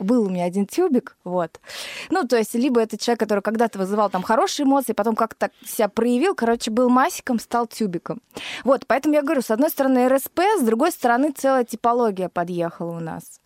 был 0.02 0.24
у 0.26 0.28
меня 0.28 0.44
один 0.44 0.66
тюбик, 0.66 1.16
вот. 1.24 1.60
Ну, 2.10 2.26
то 2.26 2.36
есть, 2.36 2.54
либо 2.54 2.80
это 2.80 2.98
человек, 2.98 3.20
который 3.20 3.40
когда-то 3.40 3.78
вызывал 3.78 4.10
там 4.10 4.22
хорошие 4.22 4.64
эмоции, 4.64 4.92
потом 4.92 5.14
как-то 5.14 5.50
себя 5.64 5.88
проявил, 5.88 6.34
короче, 6.34 6.70
был 6.70 6.88
масиком, 6.88 7.38
стал 7.38 7.66
тюбиком. 7.66 8.20
Вот, 8.64 8.86
поэтому 8.86 9.14
я 9.14 9.22
говорю, 9.22 9.42
с 9.42 9.50
одной 9.50 9.70
стороны 9.70 10.08
РСП, 10.08 10.40
с 10.58 10.62
другой 10.62 10.92
стороны 10.92 11.32
целая 11.32 11.64
типология 11.64 12.28
подъехала 12.28 12.96
у 12.96 13.00
нас. 13.00 13.40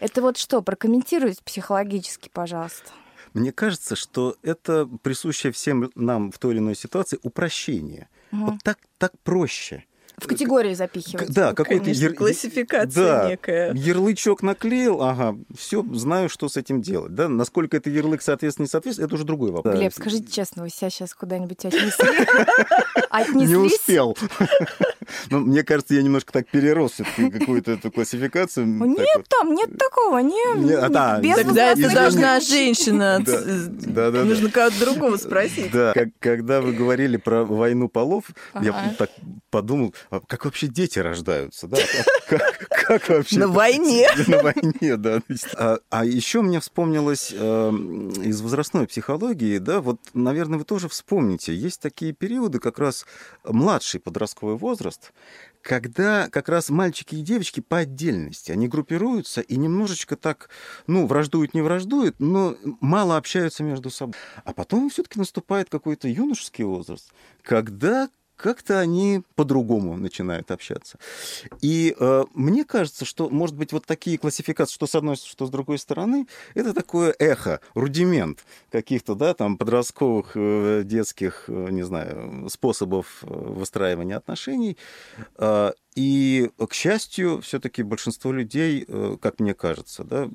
Это 0.00 0.22
вот 0.22 0.36
что, 0.36 0.62
прокомментируйте 0.62 1.42
психологически, 1.44 2.30
пожалуйста. 2.32 2.90
Мне 3.32 3.52
кажется, 3.52 3.96
что 3.96 4.36
это 4.42 4.86
присущее 5.02 5.52
всем 5.52 5.90
нам 5.94 6.32
в 6.32 6.38
той 6.38 6.52
или 6.52 6.58
иной 6.58 6.74
ситуации 6.74 7.18
упрощение. 7.22 8.08
Угу. 8.32 8.44
Вот 8.44 8.62
так, 8.62 8.78
так 8.98 9.12
проще 9.20 9.84
в 10.20 10.26
категории 10.26 10.74
запихивать. 10.74 11.32
Да, 11.32 11.54
какой-то 11.54 11.90
яр... 11.90 12.14
классификация 12.14 13.04
да, 13.04 13.28
некая. 13.30 13.72
Ярлычок 13.74 14.42
наклеил, 14.42 15.02
ага, 15.02 15.36
все, 15.56 15.84
знаю, 15.92 16.28
что 16.28 16.48
с 16.48 16.56
этим 16.56 16.82
делать. 16.82 17.14
Да, 17.14 17.28
насколько 17.28 17.76
это 17.76 17.90
ярлык 17.90 18.22
соответствует, 18.22 18.68
не 18.68 18.70
соответствует, 18.70 19.08
это 19.08 19.14
уже 19.14 19.24
другой 19.24 19.50
вопрос. 19.50 19.74
Глеб, 19.74 19.92
скажите 19.94 20.30
честно, 20.30 20.62
вы 20.62 20.70
себя 20.70 20.90
сейчас 20.90 21.14
куда-нибудь 21.14 21.64
отнесли? 21.64 22.08
Не 23.46 23.56
успел. 23.56 24.16
Но 25.30 25.40
мне 25.40 25.62
кажется, 25.64 25.94
я 25.94 26.02
немножко 26.02 26.32
так 26.32 26.48
перерос 26.48 26.98
какую-то 27.16 27.72
эту 27.72 27.90
классификацию. 27.90 28.66
Нет 28.66 29.26
там, 29.28 29.54
нет 29.54 29.76
такого, 29.78 30.18
не. 30.18 30.74
А, 30.74 30.88
да, 30.88 31.20
Тогда 31.34 31.72
это 31.72 31.92
должна 31.92 32.40
женщина. 32.40 33.18
Нужно 34.24 34.50
кого-то 34.50 34.80
другого 34.80 35.16
спросить. 35.16 35.70
Да, 35.72 35.94
когда 36.18 36.60
вы 36.60 36.72
говорили 36.72 37.16
про 37.16 37.44
войну 37.44 37.88
полов, 37.88 38.24
я 38.60 38.94
так 38.98 39.10
подумал, 39.50 39.94
как 40.26 40.44
вообще 40.44 40.66
дети 40.66 40.98
рождаются? 40.98 41.68
Да? 41.68 41.78
Как, 42.28 42.68
как 42.68 43.08
вообще? 43.08 43.38
На 43.38 43.48
войне. 43.48 44.08
На 44.26 44.42
войне, 44.42 44.96
да. 44.96 45.20
А, 45.56 45.78
а 45.90 46.04
еще 46.04 46.42
мне 46.42 46.60
вспомнилось 46.60 47.32
э, 47.32 47.70
из 48.24 48.40
возрастной 48.40 48.86
психологии, 48.86 49.58
да, 49.58 49.80
вот, 49.80 50.00
наверное, 50.14 50.58
вы 50.58 50.64
тоже 50.64 50.88
вспомните, 50.88 51.54
есть 51.54 51.80
такие 51.80 52.12
периоды, 52.12 52.58
как 52.58 52.78
раз 52.78 53.04
младший 53.44 54.00
подростковый 54.00 54.56
возраст, 54.56 55.12
когда 55.62 56.28
как 56.28 56.48
раз 56.48 56.70
мальчики 56.70 57.16
и 57.16 57.22
девочки 57.22 57.60
по 57.60 57.78
отдельности, 57.78 58.52
они 58.52 58.68
группируются 58.68 59.40
и 59.40 59.56
немножечко 59.56 60.16
так, 60.16 60.48
ну, 60.86 61.06
враждуют, 61.06 61.54
не 61.54 61.62
враждуют, 61.62 62.16
но 62.18 62.56
мало 62.80 63.16
общаются 63.16 63.62
между 63.62 63.90
собой. 63.90 64.14
А 64.44 64.52
потом 64.52 64.90
все-таки 64.90 65.18
наступает 65.18 65.68
какой-то 65.68 66.08
юношеский 66.08 66.64
возраст, 66.64 67.12
когда 67.42 68.08
как-то 68.40 68.80
они 68.80 69.22
по-другому 69.34 69.96
начинают 69.96 70.50
общаться. 70.50 70.98
И 71.60 71.94
э, 71.98 72.24
мне 72.34 72.64
кажется, 72.64 73.04
что, 73.04 73.28
может 73.28 73.56
быть, 73.56 73.72
вот 73.72 73.84
такие 73.84 74.18
классификации, 74.18 74.74
что 74.74 74.86
с 74.86 74.94
одной, 74.94 75.16
что 75.16 75.46
с 75.46 75.50
другой 75.50 75.78
стороны, 75.78 76.26
это 76.54 76.72
такое 76.72 77.14
эхо, 77.18 77.60
рудимент 77.74 78.44
каких-то, 78.70 79.14
да, 79.14 79.34
там, 79.34 79.58
подростковых, 79.58 80.32
э, 80.34 80.82
детских, 80.84 81.44
э, 81.48 81.68
не 81.70 81.82
знаю, 81.82 82.48
способов 82.50 83.22
э, 83.22 83.26
выстраивания 83.26 84.16
отношений. 84.16 84.76
Э, 85.36 85.72
и, 85.96 86.50
к 86.56 86.72
счастью, 86.72 87.40
все-таки 87.40 87.82
большинство 87.82 88.32
людей, 88.32 88.84
э, 88.86 89.16
как 89.20 89.40
мне 89.40 89.54
кажется, 89.54 90.04
да, 90.04 90.30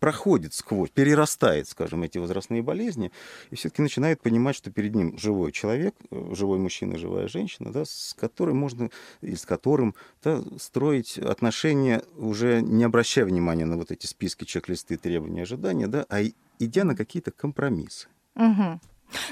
проходит 0.00 0.54
сквозь, 0.54 0.88
перерастает, 0.88 1.68
скажем, 1.68 2.02
эти 2.02 2.16
возрастные 2.16 2.62
болезни, 2.62 3.12
и 3.50 3.56
все-таки 3.56 3.82
начинает 3.82 4.22
понимать, 4.22 4.56
что 4.56 4.70
перед 4.70 4.94
ним 4.94 5.18
живой 5.18 5.52
человек, 5.52 5.94
э, 6.10 6.34
живой 6.34 6.58
мужчина, 6.58 6.96
живая 6.96 7.28
женщина, 7.28 7.70
да, 7.70 7.84
с 7.84 8.14
которой 8.18 8.54
можно, 8.54 8.90
и 9.20 9.36
с 9.36 9.44
которым 9.44 9.94
да, 10.24 10.42
строить 10.58 11.18
отношения, 11.18 12.02
уже 12.16 12.62
не 12.62 12.84
обращая 12.84 13.26
внимания 13.26 13.66
на 13.66 13.76
вот 13.76 13.90
эти 13.90 14.06
списки, 14.06 14.44
чек-листы, 14.44 14.96
требования, 14.96 15.42
ожидания, 15.42 15.86
да, 15.86 16.06
а 16.08 16.22
идя 16.58 16.84
на 16.84 16.96
какие-то 16.96 17.30
компромиссы. 17.30 18.08
Угу. 18.36 18.80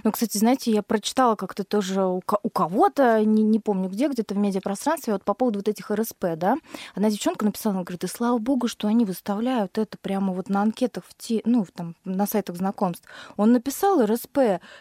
Ну, 0.05 0.13
кстати, 0.13 0.39
знаете, 0.39 0.71
я 0.71 0.83
прочитала 0.83 1.37
как-то 1.37 1.65
тоже 1.65 2.05
у, 2.05 2.21
кого-то, 2.21 3.25
не, 3.25 3.43
не 3.43 3.59
помню 3.59 3.89
где, 3.89 4.09
где-то 4.09 4.35
в 4.35 4.39
медиапространстве, 4.39 5.13
вот 5.13 5.25
по 5.25 5.35
поводу 5.35 5.61
вот 5.61 5.69
этих 5.69 5.91
РСП, 5.91 6.37
да, 6.37 6.57
одна 6.95 7.11
девчонка 7.11 7.45
написала, 7.45 7.75
она 7.75 7.85
говорит, 7.85 8.05
и 8.05 8.07
слава 8.07 8.39
богу, 8.39 8.69
что 8.69 8.89
они 8.89 9.05
выставляют 9.05 9.79
это 9.79 9.99
прямо 9.99 10.33
вот 10.33 10.49
на 10.49 10.63
анкетах, 10.63 11.05
в 11.07 11.15
те, 11.17 11.41
ну, 11.45 11.67
там, 11.75 11.97
на 12.05 12.27
сайтах 12.27 12.57
знакомств. 12.57 13.07
Он 13.37 13.53
написал 13.53 14.05
РСП, 14.05 14.39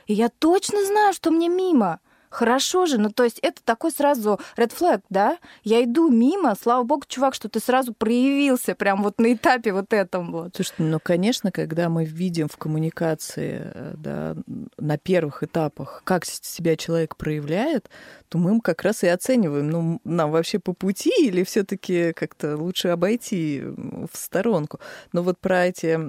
и 0.08 0.14
я 0.14 0.30
точно 0.30 0.86
знаю, 0.86 1.14
что 1.14 1.32
мне 1.32 1.50
мимо. 1.50 2.00
Хорошо 2.30 2.86
же, 2.86 3.00
ну 3.00 3.10
то 3.10 3.24
есть 3.24 3.40
это 3.40 3.62
такой 3.64 3.92
сразу 3.92 4.40
red 4.56 4.72
flag, 4.78 5.02
да? 5.10 5.40
Я 5.64 5.84
иду 5.84 6.10
мимо, 6.10 6.56
слава 6.56 6.84
богу, 6.84 7.04
чувак, 7.08 7.34
что 7.34 7.50
ты 7.50 7.60
сразу 7.60 7.94
проявился 7.94 8.76
прям 8.76 9.02
вот 9.02 9.20
на 9.20 9.34
этапе 9.34 9.74
вот 9.74 9.94
этом 9.94 10.32
вот. 10.32 10.56
Слушай, 10.56 10.76
ну, 10.78 11.00
конечно, 11.02 11.52
когда 11.52 11.90
мы 11.90 12.06
видим 12.06 12.48
в 12.48 12.58
коммуникации, 12.58 13.72
э, 13.74 13.94
да, 13.98 14.36
на 14.78 14.98
первых 14.98 15.44
этапах, 15.44 16.02
как 16.04 16.26
себя 16.26 16.76
человек 16.76 17.16
проявляет, 17.16 17.90
то 18.30 18.38
мы 18.38 18.62
как 18.62 18.84
раз 18.84 19.04
и 19.04 19.08
оцениваем, 19.08 19.70
ну, 19.70 20.02
нам 20.04 20.32
вообще 20.32 20.60
по 20.60 20.74
пути 20.74 21.12
или 21.20 21.44
все 21.44 21.64
таки 21.64 22.14
как-то 22.14 22.58
лучше 22.58 22.90
обойти 22.90 23.62
в 23.64 24.10
сторонку. 24.14 24.80
Но 25.14 25.24
вот 25.24 25.40
про 25.40 25.66
эти 25.66 26.00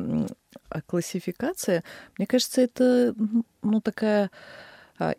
классификации, 0.86 1.82
мне 2.18 2.26
кажется, 2.26 2.60
это, 2.60 3.14
ну, 3.62 3.80
такая 3.80 4.30
а, 4.98 5.14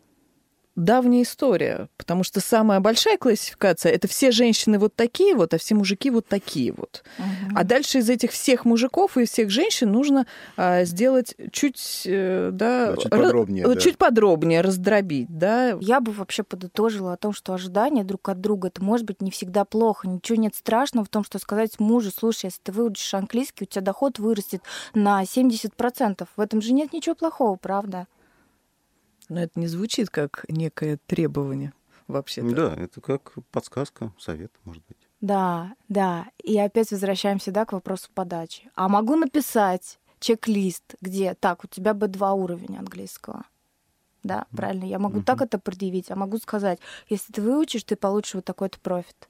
давняя 0.75 1.23
история, 1.23 1.89
потому 1.97 2.23
что 2.23 2.39
самая 2.39 2.79
большая 2.79 3.17
классификация 3.17 3.91
это 3.91 4.07
все 4.07 4.31
женщины 4.31 4.79
вот 4.79 4.95
такие 4.95 5.35
вот, 5.35 5.53
а 5.53 5.57
все 5.57 5.75
мужики 5.75 6.09
вот 6.09 6.27
такие 6.27 6.71
вот. 6.71 7.03
Угу. 7.17 7.55
А 7.55 7.63
дальше 7.63 7.99
из 7.99 8.09
этих 8.09 8.31
всех 8.31 8.63
мужиков 8.65 9.17
и 9.17 9.25
всех 9.25 9.49
женщин 9.49 9.91
нужно 9.91 10.25
а, 10.55 10.85
сделать 10.85 11.35
чуть, 11.51 12.03
э, 12.05 12.49
да, 12.53 12.91
да, 12.91 12.97
чуть 12.97 13.11
подробнее, 13.11 13.65
раз, 13.65 13.75
да. 13.75 13.81
чуть 13.81 13.97
подробнее 13.97 14.61
раздробить, 14.61 15.27
да. 15.29 15.77
Я 15.81 15.99
бы 15.99 16.11
вообще 16.13 16.43
подытожила 16.43 17.13
о 17.13 17.17
том, 17.17 17.33
что 17.33 17.53
ожидания 17.53 18.03
друг 18.03 18.29
от 18.29 18.39
друга 18.39 18.69
это 18.69 18.83
может 18.83 19.05
быть 19.05 19.21
не 19.21 19.31
всегда 19.31 19.65
плохо, 19.65 20.07
ничего 20.07 20.37
нет 20.37 20.55
страшного 20.55 21.05
в 21.05 21.09
том, 21.09 21.23
что 21.23 21.37
сказать 21.39 21.79
мужу, 21.79 22.11
слушай, 22.17 22.45
если 22.45 22.59
ты 22.63 22.71
выучишь 22.71 23.13
английский, 23.13 23.65
у 23.65 23.67
тебя 23.67 23.81
доход 23.81 24.19
вырастет 24.19 24.61
на 24.93 25.23
70%. 25.23 26.27
В 26.35 26.41
этом 26.41 26.61
же 26.61 26.73
нет 26.73 26.93
ничего 26.93 27.15
плохого, 27.15 27.57
правда? 27.57 28.07
Но 29.31 29.41
это 29.41 29.57
не 29.57 29.67
звучит 29.67 30.09
как 30.09 30.43
некое 30.49 30.99
требование 31.07 31.71
вообще. 32.07 32.41
-то. 32.41 32.53
Да, 32.53 32.75
это 32.75 32.99
как 32.99 33.35
подсказка, 33.49 34.11
совет, 34.19 34.51
может 34.65 34.83
быть. 34.89 34.97
Да, 35.21 35.73
да. 35.87 36.25
И 36.43 36.59
опять 36.59 36.91
возвращаемся 36.91 37.51
да, 37.51 37.63
к 37.63 37.71
вопросу 37.71 38.09
подачи. 38.13 38.69
А 38.75 38.89
могу 38.89 39.15
написать 39.15 39.99
чек-лист, 40.19 40.95
где 40.99 41.33
так, 41.33 41.63
у 41.63 41.67
тебя 41.67 41.93
бы 41.93 42.09
два 42.09 42.33
уровня 42.33 42.79
английского. 42.79 43.45
Да, 44.21 44.39
mm-hmm. 44.39 44.57
правильно. 44.57 44.83
Я 44.83 44.99
могу 44.99 45.19
mm-hmm. 45.19 45.23
так 45.23 45.41
это 45.41 45.59
предъявить, 45.59 46.11
а 46.11 46.17
могу 46.17 46.37
сказать, 46.37 46.79
если 47.07 47.31
ты 47.31 47.41
выучишь, 47.41 47.85
ты 47.85 47.95
получишь 47.95 48.33
вот 48.33 48.43
такой-то 48.43 48.81
профит. 48.81 49.29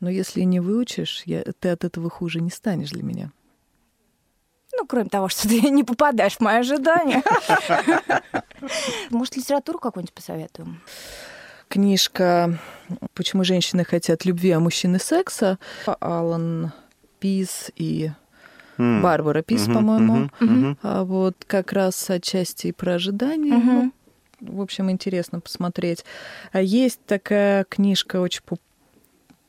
Но 0.00 0.10
если 0.10 0.40
не 0.40 0.58
выучишь, 0.58 1.22
я, 1.26 1.44
ты 1.44 1.68
от 1.68 1.84
этого 1.84 2.10
хуже 2.10 2.40
не 2.40 2.50
станешь 2.50 2.90
для 2.90 3.04
меня. 3.04 3.30
Ну, 4.76 4.86
кроме 4.86 5.08
того, 5.08 5.28
что 5.28 5.48
ты 5.48 5.60
не 5.70 5.84
попадаешь 5.84 6.36
в 6.36 6.40
мои 6.40 6.56
ожидания. 6.56 7.22
Может, 9.10 9.36
литературу 9.36 9.78
какую-нибудь 9.78 10.14
посоветуем? 10.14 10.80
Книжка 11.68 12.58
«Почему 13.14 13.44
женщины 13.44 13.84
хотят 13.84 14.24
любви, 14.24 14.50
а 14.50 14.60
мужчины 14.60 14.98
секса» 14.98 15.58
Алан 16.00 16.72
Пис 17.18 17.70
и 17.76 18.10
Барбара 18.76 19.42
Пис, 19.42 19.66
по-моему. 19.66 20.30
А 20.82 21.04
вот 21.04 21.36
как 21.46 21.72
раз 21.72 22.10
отчасти 22.10 22.72
про 22.72 22.94
ожидания. 22.94 23.90
В 24.40 24.60
общем, 24.60 24.90
интересно 24.90 25.40
посмотреть. 25.40 26.04
А 26.50 26.60
есть 26.60 27.00
такая 27.06 27.64
книжка 27.64 28.20
очень 28.20 28.42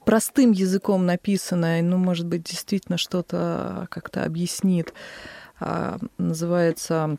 простым 0.05 0.51
языком 0.51 1.05
написанная, 1.05 1.81
ну, 1.81 1.97
может 1.97 2.25
быть, 2.25 2.43
действительно 2.43 2.97
что-то 2.97 3.87
как-то 3.89 4.23
объяснит. 4.23 4.93
А, 5.59 5.97
называется 6.17 7.17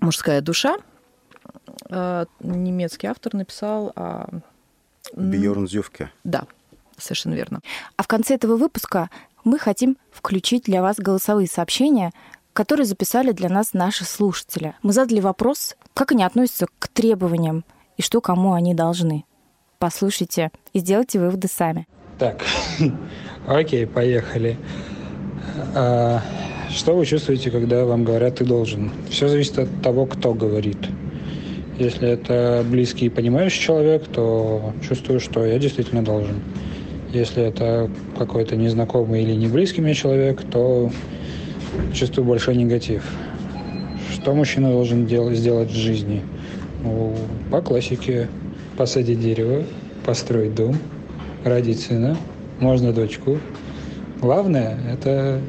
«Мужская 0.00 0.40
душа». 0.40 0.76
А, 1.90 2.26
немецкий 2.40 3.06
автор 3.06 3.34
написал... 3.34 3.92
А, 3.96 4.28
Бьорн 5.14 5.68
Зювке. 5.68 6.10
Да, 6.24 6.46
совершенно 6.98 7.34
верно. 7.34 7.60
А 7.96 8.02
в 8.02 8.08
конце 8.08 8.34
этого 8.34 8.56
выпуска 8.56 9.08
мы 9.44 9.58
хотим 9.58 9.96
включить 10.10 10.64
для 10.64 10.82
вас 10.82 10.96
голосовые 10.96 11.46
сообщения, 11.48 12.12
которые 12.52 12.86
записали 12.86 13.32
для 13.32 13.48
нас 13.48 13.74
наши 13.74 14.04
слушатели. 14.04 14.74
Мы 14.82 14.92
задали 14.92 15.20
вопрос, 15.20 15.76
как 15.94 16.12
они 16.12 16.24
относятся 16.24 16.66
к 16.78 16.88
требованиям 16.88 17.64
и 17.96 18.02
что 18.02 18.20
кому 18.20 18.54
они 18.54 18.74
должны. 18.74 19.24
Послушайте 19.78 20.50
и 20.72 20.80
сделайте 20.80 21.20
выводы 21.20 21.48
сами. 21.48 21.86
Так, 22.18 22.42
окей, 23.46 23.86
поехали. 23.86 24.56
А, 25.74 26.22
что 26.70 26.96
вы 26.96 27.04
чувствуете, 27.04 27.50
когда 27.50 27.84
вам 27.84 28.04
говорят 28.04 28.36
«ты 28.36 28.44
должен»? 28.44 28.90
Все 29.10 29.28
зависит 29.28 29.58
от 29.58 29.82
того, 29.82 30.06
кто 30.06 30.32
говорит. 30.32 30.78
Если 31.78 32.08
это 32.08 32.64
близкий 32.66 33.06
и 33.06 33.10
понимающий 33.10 33.60
человек, 33.60 34.04
то 34.06 34.72
чувствую, 34.88 35.20
что 35.20 35.44
я 35.44 35.58
действительно 35.58 36.02
должен. 36.02 36.36
Если 37.12 37.42
это 37.42 37.90
какой-то 38.16 38.56
незнакомый 38.56 39.22
или 39.22 39.34
не 39.34 39.48
близкий 39.48 39.82
мне 39.82 39.92
человек, 39.92 40.40
то 40.50 40.90
чувствую 41.92 42.26
большой 42.26 42.56
негатив. 42.56 43.04
Что 44.14 44.32
мужчина 44.32 44.70
должен 44.70 45.04
делать, 45.04 45.36
сделать 45.36 45.70
в 45.70 45.76
жизни? 45.76 46.22
Ну, 46.82 47.14
по 47.50 47.60
классике 47.60 48.28
посадить 48.78 49.20
дерево, 49.20 49.64
построить 50.06 50.54
дом– 50.54 50.78
родить 51.44 51.80
сына, 51.80 52.16
можно 52.60 52.92
дочку. 52.92 53.38
Главное– 54.20 54.78
это 54.92 55.40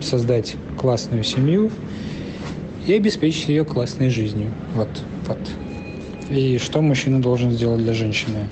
создать 0.00 0.56
классную 0.78 1.24
семью 1.24 1.70
и 2.86 2.94
обеспечить 2.94 3.48
ее 3.48 3.64
классной 3.64 4.10
жизнью. 4.10 4.50
Вот, 4.74 4.88
вот. 5.26 5.38
И 6.30 6.58
что 6.58 6.80
мужчина 6.80 7.20
должен 7.20 7.50
сделать 7.50 7.82
для 7.82 7.92
женщины? 7.92 8.48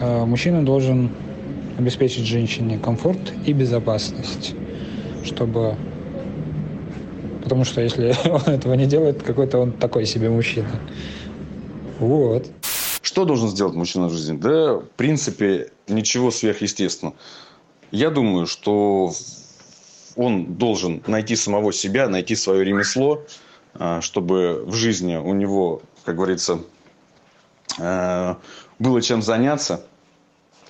А, 0.00 0.24
мужчина 0.24 0.64
должен 0.64 1.10
обеспечить 1.78 2.26
женщине 2.26 2.78
комфорт 2.78 3.20
и 3.46 3.52
безопасность, 3.52 4.54
чтобы... 5.24 5.74
Потому 7.42 7.64
что 7.64 7.80
если 7.80 8.14
он 8.24 8.54
этого 8.54 8.74
не 8.74 8.86
делает, 8.86 9.22
какой-то 9.22 9.58
он 9.58 9.72
такой 9.72 10.06
себе 10.06 10.30
мужчина. 10.30 10.70
Вот. 11.98 12.48
Что 13.12 13.26
должен 13.26 13.50
сделать 13.50 13.74
мужчина 13.74 14.06
в 14.06 14.12
жизни? 14.12 14.38
Да, 14.38 14.76
в 14.76 14.86
принципе, 14.96 15.70
ничего 15.86 16.30
сверхъестественного. 16.30 17.14
Я 17.90 18.08
думаю, 18.08 18.46
что 18.46 19.12
он 20.16 20.54
должен 20.54 21.02
найти 21.06 21.36
самого 21.36 21.74
себя, 21.74 22.08
найти 22.08 22.34
свое 22.34 22.64
ремесло, 22.64 23.22
а, 23.74 24.00
чтобы 24.00 24.64
в 24.64 24.72
жизни 24.72 25.16
у 25.16 25.34
него, 25.34 25.82
как 26.06 26.16
говорится, 26.16 26.60
а, 27.78 28.38
было 28.78 29.02
чем 29.02 29.20
заняться. 29.20 29.84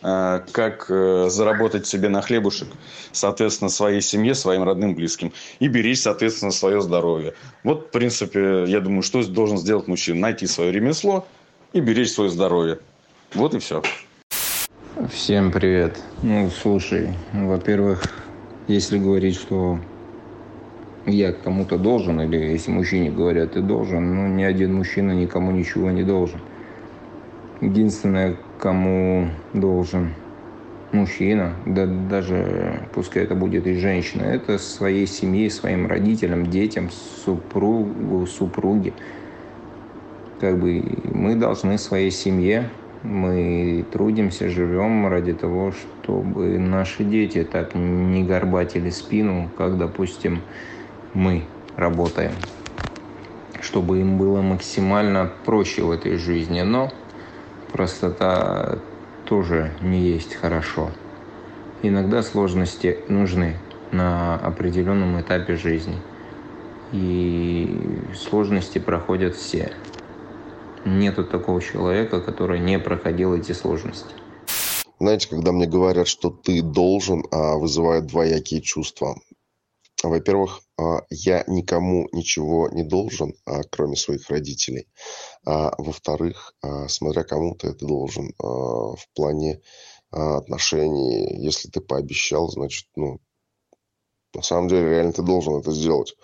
э, 0.04 0.40
как 0.50 0.86
э, 0.88 1.28
заработать 1.30 1.86
себе 1.86 2.08
на 2.08 2.22
хлебушек, 2.22 2.66
соответственно, 3.12 3.70
своей 3.70 4.00
семье, 4.00 4.34
своим 4.34 4.64
родным, 4.64 4.96
близким. 4.96 5.32
И 5.60 5.68
беречь, 5.68 6.00
соответственно, 6.00 6.50
свое 6.50 6.80
здоровье. 6.80 7.34
Вот, 7.62 7.86
в 7.86 7.90
принципе, 7.92 8.64
я 8.66 8.80
думаю, 8.80 9.02
что 9.02 9.24
должен 9.24 9.58
сделать 9.58 9.86
мужчина. 9.86 10.18
Найти 10.18 10.48
свое 10.48 10.72
ремесло 10.72 11.24
и 11.72 11.80
беречь 11.80 12.12
свое 12.12 12.30
здоровье. 12.30 12.78
Вот 13.34 13.54
и 13.54 13.58
все. 13.58 13.82
Всем 15.10 15.50
привет. 15.50 15.98
Ну, 16.22 16.50
слушай, 16.50 17.08
во-первых, 17.32 18.04
если 18.68 18.98
говорить, 18.98 19.36
что 19.36 19.78
я 21.06 21.32
кому-то 21.32 21.78
должен, 21.78 22.20
или 22.20 22.36
если 22.36 22.70
мужчине 22.70 23.10
говорят, 23.10 23.52
ты 23.52 23.60
должен, 23.60 24.14
ну, 24.14 24.28
ни 24.28 24.42
один 24.42 24.74
мужчина 24.74 25.12
никому 25.12 25.50
ничего 25.50 25.90
не 25.90 26.02
должен. 26.02 26.40
Единственное, 27.60 28.36
кому 28.58 29.30
должен 29.52 30.14
мужчина, 30.92 31.54
да 31.64 31.86
даже 31.86 32.86
пускай 32.94 33.24
это 33.24 33.34
будет 33.34 33.66
и 33.66 33.76
женщина, 33.76 34.24
это 34.24 34.58
своей 34.58 35.06
семье, 35.06 35.50
своим 35.50 35.86
родителям, 35.86 36.50
детям, 36.50 36.90
супругу, 37.24 38.26
супруге. 38.26 38.92
Как 40.42 40.58
бы 40.58 40.82
мы 41.14 41.36
должны 41.36 41.78
своей 41.78 42.10
семье, 42.10 42.68
мы 43.04 43.86
трудимся, 43.92 44.48
живем 44.48 45.06
ради 45.06 45.34
того, 45.34 45.70
чтобы 45.70 46.58
наши 46.58 47.04
дети 47.04 47.44
так 47.44 47.76
не 47.76 48.24
горбатили 48.24 48.90
спину, 48.90 49.48
как, 49.56 49.78
допустим, 49.78 50.40
мы 51.14 51.44
работаем, 51.76 52.32
чтобы 53.60 54.00
им 54.00 54.18
было 54.18 54.42
максимально 54.42 55.30
проще 55.44 55.82
в 55.82 55.92
этой 55.92 56.16
жизни. 56.16 56.62
Но 56.62 56.92
простота 57.70 58.80
тоже 59.26 59.70
не 59.80 60.00
есть 60.00 60.34
хорошо. 60.34 60.90
Иногда 61.84 62.20
сложности 62.20 62.98
нужны 63.06 63.58
на 63.92 64.34
определенном 64.34 65.20
этапе 65.20 65.54
жизни. 65.54 65.98
И 66.90 67.80
сложности 68.16 68.80
проходят 68.80 69.36
все. 69.36 69.70
Нету 70.84 71.24
такого 71.24 71.60
человека, 71.60 72.20
который 72.20 72.60
не 72.60 72.78
проходил 72.78 73.34
эти 73.34 73.52
сложности. 73.52 74.14
Знаете, 74.98 75.28
когда 75.28 75.52
мне 75.52 75.66
говорят, 75.66 76.06
что 76.06 76.30
ты 76.30 76.62
должен, 76.62 77.24
а 77.30 77.56
вызывает 77.56 78.06
двоякие 78.06 78.60
чувства. 78.60 79.16
Во-первых, 80.02 80.62
а, 80.78 81.02
я 81.10 81.44
никому 81.46 82.08
ничего 82.12 82.68
не 82.68 82.82
должен, 82.82 83.34
а, 83.46 83.62
кроме 83.70 83.96
своих 83.96 84.28
родителей. 84.30 84.88
А 85.46 85.72
во-вторых, 85.78 86.54
а, 86.62 86.88
смотря 86.88 87.24
кому 87.24 87.54
ты 87.54 87.68
это 87.68 87.86
должен 87.86 88.32
в 88.38 89.06
плане 89.14 89.60
отношений. 90.10 91.42
Если 91.42 91.68
ты 91.68 91.80
пообещал, 91.80 92.48
значит, 92.48 92.86
ну, 92.96 93.18
на 94.34 94.42
самом 94.42 94.68
деле 94.68 94.88
реально 94.90 95.12
ты 95.12 95.22
должен 95.22 95.56
это 95.56 95.72
сделать. 95.72 96.14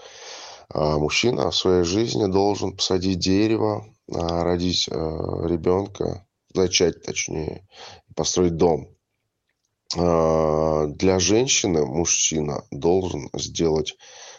Мужчина 0.75 1.51
в 1.51 1.57
своей 1.57 1.85
жизни 1.85 2.27
должен 2.27 2.77
посадить 2.77 3.19
дерево, 3.19 3.87
родить 4.07 4.89
ребенка, 4.89 6.27
зачать 6.53 7.03
точнее, 7.03 7.67
построить 8.15 8.57
дом. 8.57 8.89
А, 9.97 10.87
для 10.87 11.19
женщины 11.19 11.85
мужчина 11.87 12.65
должен 12.71 13.31
сделать 13.35 13.97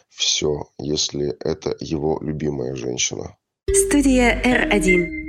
все, 0.09 0.69
если 0.77 1.35
это 1.39 1.75
его 1.79 2.19
любимая 2.21 2.75
женщина. 2.75 3.35
Студия 3.71 4.41
R1. 4.43 5.28